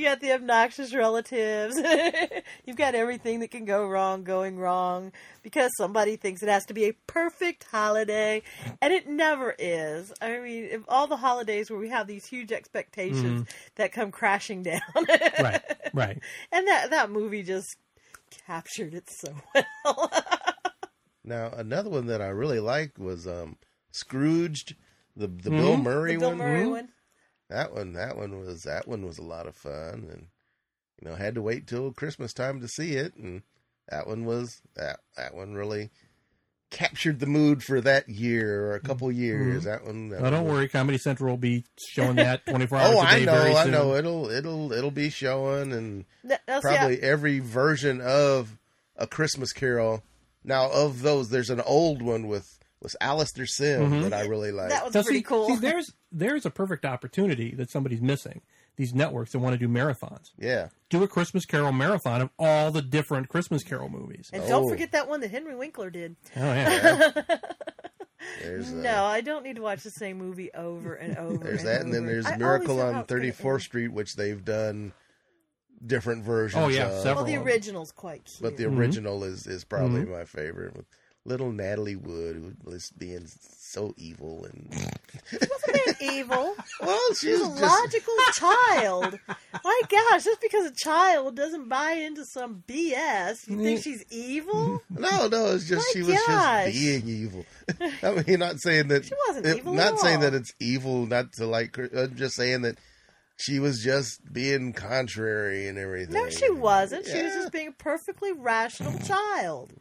You 0.00 0.06
got 0.06 0.20
the 0.20 0.32
obnoxious 0.32 0.94
relatives. 0.94 1.76
You've 2.64 2.76
got 2.76 2.94
everything 2.94 3.40
that 3.40 3.50
can 3.50 3.66
go 3.66 3.86
wrong 3.86 4.24
going 4.24 4.58
wrong 4.58 5.12
because 5.42 5.70
somebody 5.76 6.16
thinks 6.16 6.42
it 6.42 6.48
has 6.48 6.64
to 6.66 6.74
be 6.74 6.86
a 6.86 6.94
perfect 7.06 7.64
holiday, 7.70 8.42
and 8.80 8.94
it 8.94 9.06
never 9.06 9.54
is. 9.58 10.10
I 10.22 10.38
mean, 10.38 10.68
if 10.70 10.82
all 10.88 11.06
the 11.06 11.18
holidays 11.18 11.70
where 11.70 11.78
we 11.78 11.90
have 11.90 12.06
these 12.06 12.26
huge 12.26 12.50
expectations 12.50 13.42
mm-hmm. 13.42 13.50
that 13.76 13.92
come 13.92 14.10
crashing 14.10 14.62
down, 14.62 14.80
Right, 14.96 15.62
right. 15.92 16.18
and 16.52 16.66
that 16.66 16.90
that 16.90 17.10
movie 17.10 17.42
just 17.42 17.76
captured 18.46 18.94
it 18.94 19.08
so 19.10 19.34
well. 19.54 20.10
Now 21.22 21.52
another 21.54 21.90
one 21.90 22.06
that 22.06 22.22
I 22.22 22.28
really 22.28 22.60
liked 22.60 22.98
was 22.98 23.28
um, 23.28 23.56
Scrooged, 23.92 24.74
the 25.14 25.26
the 25.26 25.50
mm-hmm. 25.50 25.56
Bill 25.58 25.76
Murray 25.76 26.14
the 26.14 26.20
Bill 26.20 26.28
one. 26.30 26.38
Murray 26.38 26.60
mm-hmm. 26.62 26.70
one. 26.70 26.88
That 27.50 27.74
one, 27.74 27.92
that 27.92 28.16
one 28.16 28.38
was 28.40 28.62
that 28.62 28.88
one 28.88 29.04
was 29.04 29.18
a 29.18 29.22
lot 29.24 29.46
of 29.46 29.54
fun, 29.54 30.08
and 30.10 30.26
you 31.02 31.08
know 31.10 31.16
had 31.16 31.34
to 31.34 31.42
wait 31.42 31.66
till 31.66 31.92
Christmas 31.92 32.32
time 32.32 32.60
to 32.60 32.68
see 32.68 32.92
it, 32.94 33.14
and 33.16 33.42
that 33.88 34.06
one 34.06 34.24
was 34.24 34.62
that 34.76 35.00
that 35.16 35.34
one 35.34 35.54
really 35.54 35.90
captured 36.70 37.18
the 37.18 37.26
mood 37.26 37.64
for 37.64 37.80
that 37.80 38.08
year 38.08 38.66
or 38.66 38.74
a 38.76 38.80
couple 38.80 39.10
years. 39.10 39.64
That 39.64 39.84
one. 39.84 40.10
That 40.10 40.16
Mm-hmm. 40.18 40.26
Oh, 40.26 40.30
don't 40.30 40.40
one 40.44 40.44
was- 40.52 40.58
worry, 40.60 40.68
Comedy 40.68 40.98
Central 40.98 41.30
will 41.30 41.36
be 41.36 41.64
showing 41.88 42.14
that 42.16 42.46
24 42.48 42.78
hours 42.78 42.94
Oh, 42.94 43.00
a 43.00 43.02
I 43.04 43.18
day 43.18 43.24
know, 43.24 43.32
very 43.32 43.54
I 43.54 43.62
soon. 43.64 43.72
know. 43.72 43.94
It'll 43.96 44.30
it'll 44.30 44.72
it'll 44.72 44.90
be 44.92 45.10
showing, 45.10 45.72
and 45.72 46.04
Th- 46.26 46.38
now, 46.46 46.60
see, 46.60 46.68
I- 46.68 46.76
probably 46.76 47.02
every 47.02 47.40
version 47.40 48.00
of 48.00 48.56
a 48.96 49.06
Christmas 49.08 49.52
Carol. 49.52 50.04
Now, 50.44 50.70
of 50.70 51.02
those, 51.02 51.28
there's 51.30 51.50
an 51.50 51.60
old 51.60 52.00
one 52.00 52.26
with 52.28 52.59
with 52.82 52.96
Alastair 53.00 53.46
Sim 53.46 53.90
Mhm. 53.90 54.02
that 54.04 54.12
I 54.14 54.26
really 54.26 54.52
like. 54.52 54.70
that 54.70 54.84
was 54.84 54.94
Now, 54.94 55.02
pretty 55.02 55.18
see, 55.18 55.22
cool. 55.24 55.48
see, 55.48 55.56
there's 55.60 55.92
there's 56.12 56.44
a 56.46 56.50
perfect 56.50 56.84
opportunity 56.84 57.54
that 57.54 57.70
somebody's 57.70 58.00
missing. 58.00 58.40
These 58.76 58.94
networks 58.94 59.32
that 59.32 59.38
want 59.40 59.52
to 59.52 59.58
do 59.58 59.68
marathons. 59.68 60.30
yeah, 60.38 60.68
Do 60.88 61.02
a 61.02 61.08
Christmas 61.08 61.44
Carol 61.44 61.72
marathon 61.72 62.22
of 62.22 62.30
all 62.38 62.70
the 62.70 62.80
different 62.82 63.28
Christmas 63.28 63.62
Carol 63.62 63.88
movies. 63.90 64.30
and 64.32 64.42
don't 64.48 64.64
Oh. 64.64 64.68
forget 64.68 64.92
that 64.92 65.08
one 65.08 65.20
that 65.20 65.30
Henry 65.30 65.54
Winkler 65.54 65.90
did. 65.90 66.16
Oh 66.36 66.40
yeah. 66.52 67.12
there's 68.42 68.72
uh, 68.72 68.76
No, 68.76 69.04
I 69.04 69.20
don't 69.20 69.44
need 69.44 69.56
to 69.56 69.62
watch 69.62 69.82
the 69.82 69.90
same 69.90 70.18
movie 70.18 70.50
over 70.54 70.94
and 70.94 71.16
over. 71.18 71.44
There's 71.44 71.60
and 71.60 71.68
that, 71.68 71.80
and 71.82 71.92
then 71.92 72.06
there's 72.06 72.26
I 72.26 72.36
Miracle 72.36 72.80
on 72.80 72.94
how 72.94 73.00
it's 73.00 73.12
gonna 73.12 73.22
34th 73.22 73.52
end. 73.54 73.62
Street, 73.62 73.88
which 73.88 74.16
they've 74.16 74.42
done 74.44 74.92
different 75.84 76.24
versions. 76.24 76.62
Oh, 76.62 76.68
yeah, 76.68 76.88
of. 76.88 77.02
several. 77.02 77.24
Well, 77.24 77.24
the 77.24 77.36
original's 77.42 77.92
quite 77.92 78.24
cute. 78.24 78.42
but 78.42 78.56
the 78.56 78.64
Mhm. 78.64 78.78
original 78.78 79.24
is 79.24 79.46
is 79.46 79.64
probably 79.64 80.02
Mm-hmm. 80.02 80.12
my 80.12 80.24
favorite. 80.24 80.84
Little 81.26 81.52
Natalie 81.52 81.96
Wood, 81.96 82.36
who 82.36 82.70
was 82.70 82.90
being 82.96 83.26
so 83.26 83.94
evil, 83.98 84.46
and 84.46 84.90
wasn't 85.32 86.02
evil. 86.02 86.56
well, 86.80 86.98
she's 87.10 87.18
She's 87.20 87.40
a 87.40 87.48
just 87.48 87.62
logical 87.62 88.14
child. 88.34 89.18
My 89.62 89.80
gosh, 89.88 90.24
just 90.24 90.40
because 90.40 90.66
a 90.66 90.74
child 90.74 91.36
doesn't 91.36 91.68
buy 91.68 91.92
into 91.92 92.24
some 92.24 92.64
BS, 92.66 93.48
you 93.48 93.62
think 93.62 93.80
mm. 93.80 93.82
she's 93.82 94.04
evil? 94.10 94.82
no, 94.90 95.28
no. 95.28 95.46
It's 95.54 95.68
just 95.68 95.86
My 95.88 95.92
she 95.92 96.02
was 96.02 96.18
gosh. 96.26 96.72
just 96.72 96.78
being 96.78 97.08
evil. 97.08 97.44
I 98.02 98.22
mean, 98.26 98.38
not 98.38 98.58
saying 98.60 98.88
that 98.88 99.04
She 99.04 99.14
wasn't 99.28 99.46
it- 99.46 99.58
evil 99.58 99.74
not 99.74 99.98
saying 99.98 100.16
all. 100.16 100.22
that 100.22 100.34
it's 100.34 100.54
evil 100.58 101.06
not 101.06 101.34
to 101.34 101.46
like. 101.46 101.76
her. 101.76 101.90
I'm 101.94 102.16
just 102.16 102.34
saying 102.34 102.62
that 102.62 102.78
she 103.36 103.58
was 103.58 103.82
just 103.82 104.20
being 104.32 104.72
contrary 104.72 105.68
and 105.68 105.78
everything. 105.78 106.14
No, 106.14 106.30
she 106.30 106.50
wasn't. 106.50 107.06
She 107.06 107.22
was 107.22 107.34
just 107.34 107.52
being 107.52 107.68
a 107.68 107.72
perfectly 107.72 108.32
rational 108.32 108.98
child. 109.00 109.72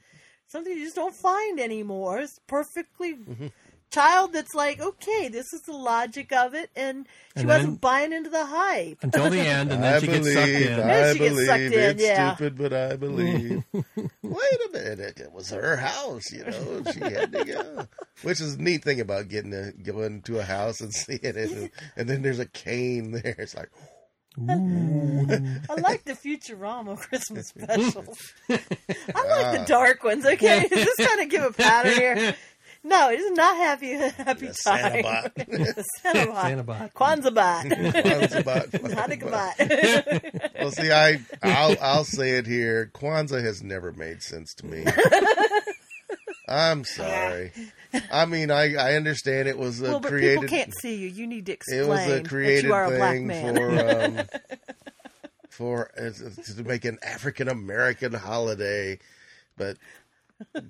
Something 0.50 0.74
you 0.78 0.84
just 0.84 0.96
don't 0.96 1.16
find 1.16 1.60
anymore. 1.60 2.20
It's 2.20 2.40
perfectly 2.48 3.14
Mm-hmm. 3.14 3.48
child 3.92 4.34
that's 4.34 4.54
like, 4.54 4.80
okay, 4.80 5.30
this 5.30 5.52
is 5.54 5.62
the 5.62 5.74
logic 5.74 6.32
of 6.32 6.54
it, 6.54 6.70
and 6.76 7.08
she 7.36 7.42
And 7.42 7.48
wasn't 7.48 7.66
then- 7.68 7.76
buying 7.78 8.14
into 8.14 8.30
the 8.30 8.46
hype. 8.46 8.98
Until 9.02 9.30
the 9.32 9.40
end, 9.58 9.72
and 9.72 9.84
then 9.84 9.94
I 9.96 10.00
she 10.00 10.06
believe, 10.08 10.24
gets 10.26 10.34
sucked 10.36 10.50
in. 10.50 10.74
I 10.74 10.86
Then 10.88 11.14
she 11.16 11.20
gets 11.20 11.32
believe 11.34 11.48
sucked 11.48 11.62
in, 11.62 11.74
it's 11.74 12.04
yeah. 12.04 12.36
stupid, 12.36 12.58
but 12.58 12.74
I 12.74 12.96
believe. 12.98 13.64
Wait 13.74 14.60
a 14.68 14.70
minute, 14.74 15.20
it 15.20 15.32
was 15.32 15.50
her 15.52 15.76
house, 15.78 16.32
you 16.32 16.44
know. 16.46 16.84
She 16.94 17.00
had 17.00 17.32
to 17.32 17.46
go, 17.46 17.88
which 18.24 18.40
is 18.42 18.56
a 18.56 18.62
neat 18.62 18.84
thing 18.84 19.00
about 19.02 19.28
getting 19.28 19.52
to 19.52 19.72
going 19.84 20.22
to 20.24 20.38
a 20.40 20.44
house 20.44 20.82
and 20.82 20.94
seeing 20.94 21.20
it, 21.24 21.36
and, 21.36 21.72
and 21.96 22.08
then 22.10 22.22
there's 22.22 22.40
a 22.40 22.46
cane 22.48 23.12
there. 23.12 23.36
It's 23.40 23.56
like, 23.56 23.70
I 25.70 25.74
like 25.82 26.04
the 26.06 26.14
Futurama 26.14 26.98
Christmas 26.98 27.48
specials. 27.50 28.34
I 28.50 28.54
like 28.54 29.46
Ah. 29.46 29.52
the 29.58 29.64
dark 29.68 30.04
ones. 30.04 30.26
Okay, 30.26 30.68
just 30.74 31.00
trying 31.00 31.18
to 31.20 31.26
give 31.26 31.44
a 31.44 31.52
pattern 31.52 31.94
here. 31.94 32.36
No, 32.82 33.10
it 33.10 33.20
is 33.20 33.32
not 33.32 33.58
happy 33.58 33.92
happy 33.94 34.48
The 34.48 34.54
time. 34.54 35.04
Santabot. 35.04 35.34
Santabot. 36.06 36.94
Santabot. 36.94 36.94
Kwanzaa 36.94 38.72
Kwanzaa 38.72 38.96
Hanukkah 38.96 40.60
Well, 40.60 40.72
see, 40.72 40.90
I 40.92 41.20
I'll 41.44 41.76
I'll 41.82 42.06
say 42.06 42.38
it 42.38 42.48
here. 42.48 42.90
Kwanzaa 42.94 43.44
has 43.44 43.62
never 43.62 43.92
made 43.92 44.24
sense 44.24 44.54
to 44.56 44.66
me. 44.66 44.86
I'm 46.48 46.84
sorry. 46.86 47.52
I 48.12 48.26
mean, 48.26 48.52
I 48.52 48.76
I 48.76 48.94
understand 48.96 49.48
it 49.48 49.58
was 49.58 49.82
a 49.82 49.84
Well, 49.86 50.00
but 50.00 50.10
created. 50.10 50.42
people 50.42 50.58
can't 50.58 50.74
see 50.82 50.96
you. 50.96 51.08
You 51.08 51.26
need 51.28 51.46
to 51.48 51.54
explain. 51.54 51.80
it 51.82 51.88
was 51.88 52.06
a 52.06 52.10
that 52.10 52.28
created 52.30 52.66
you 52.66 52.74
are 52.74 52.86
a 52.86 52.98
black 52.98 53.14
thing 53.14 53.28
man. 53.28 53.56
for 53.56 53.70
um, 54.06 54.20
for 55.50 55.92
uh, 55.98 56.12
to 56.56 56.64
make 56.64 56.86
an 56.86 56.98
African 57.04 57.48
American 57.50 58.14
holiday, 58.14 59.00
but 59.58 59.78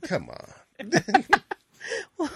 come 0.04 0.30
on. 0.30 0.54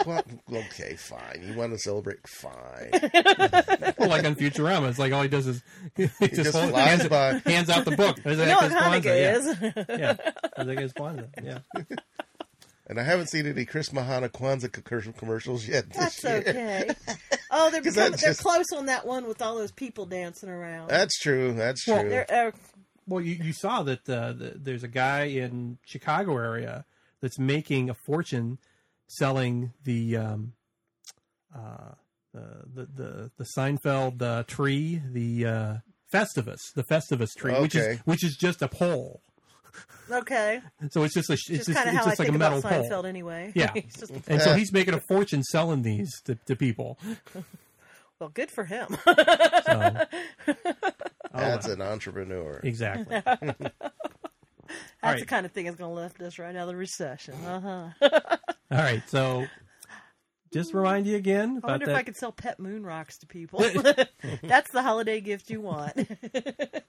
Qua- 0.00 0.22
okay, 0.52 0.96
fine. 0.96 1.42
You 1.46 1.54
want 1.54 1.72
to 1.72 1.78
celebrate? 1.78 2.26
Fine. 2.28 2.90
Well, 3.98 4.08
like 4.08 4.24
on 4.24 4.34
Futurama, 4.34 4.88
it's 4.90 4.98
like 4.98 5.12
all 5.12 5.22
he 5.22 5.28
does 5.28 5.46
is 5.46 5.62
he 5.96 6.06
just, 6.08 6.34
just 6.34 6.52
holds- 6.56 6.70
flies 6.70 6.88
hands, 7.00 7.08
by. 7.08 7.42
hands 7.50 7.70
out 7.70 7.84
the 7.84 7.96
book. 7.96 8.18
you 8.24 8.36
know 8.36 8.56
what 8.56 8.70
Hanukkah 8.70 9.36
is? 9.36 9.46
Yeah, 9.88 10.16
I 10.56 10.64
think 10.64 10.80
it's 10.80 10.92
Kwanzaa. 10.92 11.28
Yeah. 11.42 11.58
And 12.88 12.98
I 12.98 13.02
haven't 13.02 13.26
seen 13.28 13.46
any 13.46 13.64
Chris 13.66 13.90
Mahana 13.90 14.30
Kwanzaa 14.30 14.72
co- 14.72 15.12
commercials 15.12 15.68
yet. 15.68 15.88
This 15.90 15.96
That's 16.20 16.24
year. 16.24 16.36
okay. 16.46 16.90
Oh, 17.50 17.70
they're 17.70 17.80
'Cause 17.80 17.94
becoming, 17.94 18.10
that's 18.12 18.22
they're 18.22 18.30
just- 18.32 18.42
close 18.42 18.66
on 18.76 18.86
that 18.86 19.06
one 19.06 19.26
with 19.26 19.40
all 19.40 19.54
those 19.56 19.72
people 19.72 20.04
dancing 20.04 20.50
around. 20.50 20.88
That's 20.88 21.18
true. 21.18 21.54
That's 21.54 21.82
true. 21.82 22.06
They're, 22.08 22.26
uh, 22.30 22.50
Well, 23.06 23.22
you, 23.24 23.42
you 23.42 23.52
saw 23.54 23.82
that 23.84 24.06
uh, 24.08 24.32
the, 24.34 24.52
there's 24.56 24.82
a 24.84 24.88
guy 24.88 25.24
in 25.24 25.78
Chicago 25.86 26.36
area 26.36 26.84
that's 27.22 27.38
making 27.38 27.88
a 27.88 27.94
fortune 27.94 28.58
selling 29.06 29.72
the 29.84 30.18
um, 30.18 30.52
uh, 31.56 31.92
the, 32.34 32.64
the 32.74 32.86
the 32.94 33.30
the 33.38 33.46
Seinfeld 33.56 34.20
uh, 34.20 34.42
tree, 34.44 35.00
the 35.10 35.46
uh, 35.46 35.74
Festivus, 36.12 36.60
the 36.74 36.84
Festivus 36.84 37.34
tree, 37.34 37.54
which 37.58 37.74
is 37.74 37.98
which 38.00 38.22
is 38.24 38.36
just 38.36 38.60
a 38.60 38.68
pole. 38.68 39.22
Okay. 40.10 40.60
So 40.90 41.02
it's 41.04 41.14
just 41.14 41.30
a 41.30 41.34
it's 41.34 41.46
Just 41.46 41.66
just, 41.66 41.76
kind 41.76 41.88
of 41.88 41.94
it's 41.94 41.96
how 41.96 42.06
I 42.06 42.08
just 42.10 42.18
like 42.18 42.26
think 42.28 42.36
a 42.36 42.38
metal 42.38 42.58
about 42.58 42.72
Seinfeld 42.72 42.90
pole. 42.90 43.06
anyway. 43.06 43.52
Yeah. 43.54 43.72
Just- 43.98 44.10
And 44.28 44.40
so 44.42 44.54
he's 44.54 44.72
making 44.72 44.94
a 44.94 45.00
fortune 45.08 45.42
selling 45.42 45.82
these 45.82 46.10
to, 46.24 46.34
to 46.46 46.56
people. 46.56 46.98
well, 48.20 48.30
good 48.30 48.50
for 48.50 48.64
him. 48.64 48.96
So, 49.04 49.12
Oh, 51.34 51.40
That's 51.40 51.66
well. 51.66 51.74
an 51.76 51.82
entrepreneur. 51.82 52.60
exactly. 52.64 53.20
That's 53.24 53.52
right. 55.02 55.20
the 55.20 55.26
kind 55.26 55.46
of 55.46 55.52
thing 55.52 55.66
that's 55.66 55.76
going 55.76 55.94
to 55.94 56.00
lift 56.00 56.20
us 56.22 56.38
right 56.38 56.54
out 56.56 56.62
of 56.62 56.68
the 56.68 56.76
recession. 56.76 57.34
Uh 57.44 57.60
huh. 58.00 58.18
All 58.70 58.78
right, 58.78 59.02
so 59.08 59.46
just 60.52 60.74
remind 60.74 61.06
you 61.06 61.16
again 61.16 61.54
I 61.54 61.58
about 61.58 61.70
wonder 61.70 61.86
that. 61.86 61.92
if 61.92 61.98
I 61.98 62.02
could 62.02 62.16
sell 62.16 62.32
pet 62.32 62.58
moon 62.58 62.84
rocks 62.84 63.18
to 63.18 63.26
people. 63.26 63.60
that's 64.42 64.70
the 64.72 64.82
holiday 64.82 65.20
gift 65.20 65.50
you 65.50 65.60
want. 65.60 65.92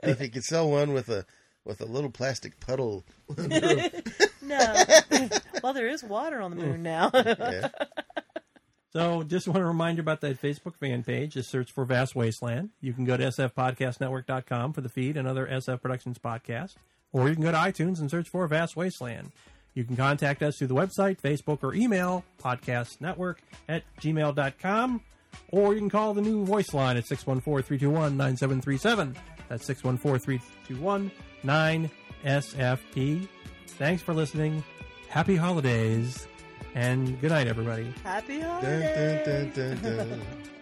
If 0.04 0.22
you 0.22 0.30
could 0.30 0.44
sell 0.44 0.70
one 0.70 0.94
with 0.94 1.10
a 1.10 1.26
with 1.66 1.82
a 1.82 1.86
little 1.86 2.10
plastic 2.10 2.60
puddle, 2.60 3.06
no. 4.42 4.84
well, 5.64 5.74
there 5.74 5.88
is 5.88 6.04
water 6.04 6.42
on 6.42 6.52
the 6.52 6.58
moon 6.58 6.84
now. 6.84 7.12
yeah. 7.14 7.70
So, 8.92 9.22
just 9.22 9.48
want 9.48 9.60
to 9.60 9.66
remind 9.66 9.98
you 9.98 10.02
about 10.02 10.22
that 10.22 10.42
Facebook 10.42 10.76
fan 10.76 11.04
page. 11.04 11.34
Just 11.34 11.52
search 11.52 11.72
for 11.72 11.86
Vast 11.86 12.16
Wasteland. 12.16 12.72
You 12.82 12.92
can 12.92 13.06
go 13.06 13.18
to 13.18 13.26
sfpodcastnetwork.com 13.26 14.74
for 14.74 14.82
the 14.82 14.90
feed 14.90 15.16
and 15.16 15.28
other 15.28 15.46
SF 15.46 15.82
Productions 15.82 16.18
podcasts, 16.18 16.74
or 17.12 17.30
you 17.30 17.36
can 17.36 17.44
go 17.44 17.52
to 17.52 17.58
iTunes 17.58 18.00
and 18.00 18.10
search 18.10 18.30
for 18.30 18.48
Vast 18.48 18.76
Wasteland. 18.76 19.32
You 19.76 19.84
can 19.84 19.96
contact 19.96 20.42
us 20.42 20.58
through 20.58 20.68
the 20.68 20.76
website, 20.76 21.22
Facebook, 21.22 21.60
or 21.62 21.76
email, 21.76 22.24
podcastnetwork 22.42 23.36
at 23.68 23.84
gmail.com, 24.02 25.02
or 25.52 25.74
you 25.76 25.80
can 25.80 25.90
call 25.92 26.16
the 26.16 26.22
new 26.22 26.44
voice 26.44 26.74
line 26.74 26.98
at 26.98 27.06
614 27.06 27.64
321 27.68 28.18
9737. 28.18 29.16
That's 29.50 29.66
614 29.66 30.20
321 30.20 31.12
9SFP. 32.24 33.28
Thanks 33.68 34.02
for 34.02 34.14
listening. 34.14 34.64
Happy 35.10 35.36
holidays, 35.36 36.28
and 36.76 37.20
good 37.20 37.32
night, 37.32 37.48
everybody. 37.48 37.92
Happy 38.04 38.40
Dun, 38.40 38.48
holidays. 38.50 39.26
dun, 39.26 39.52
dun, 39.52 39.82
dun, 39.82 40.10
dun. 40.10 40.22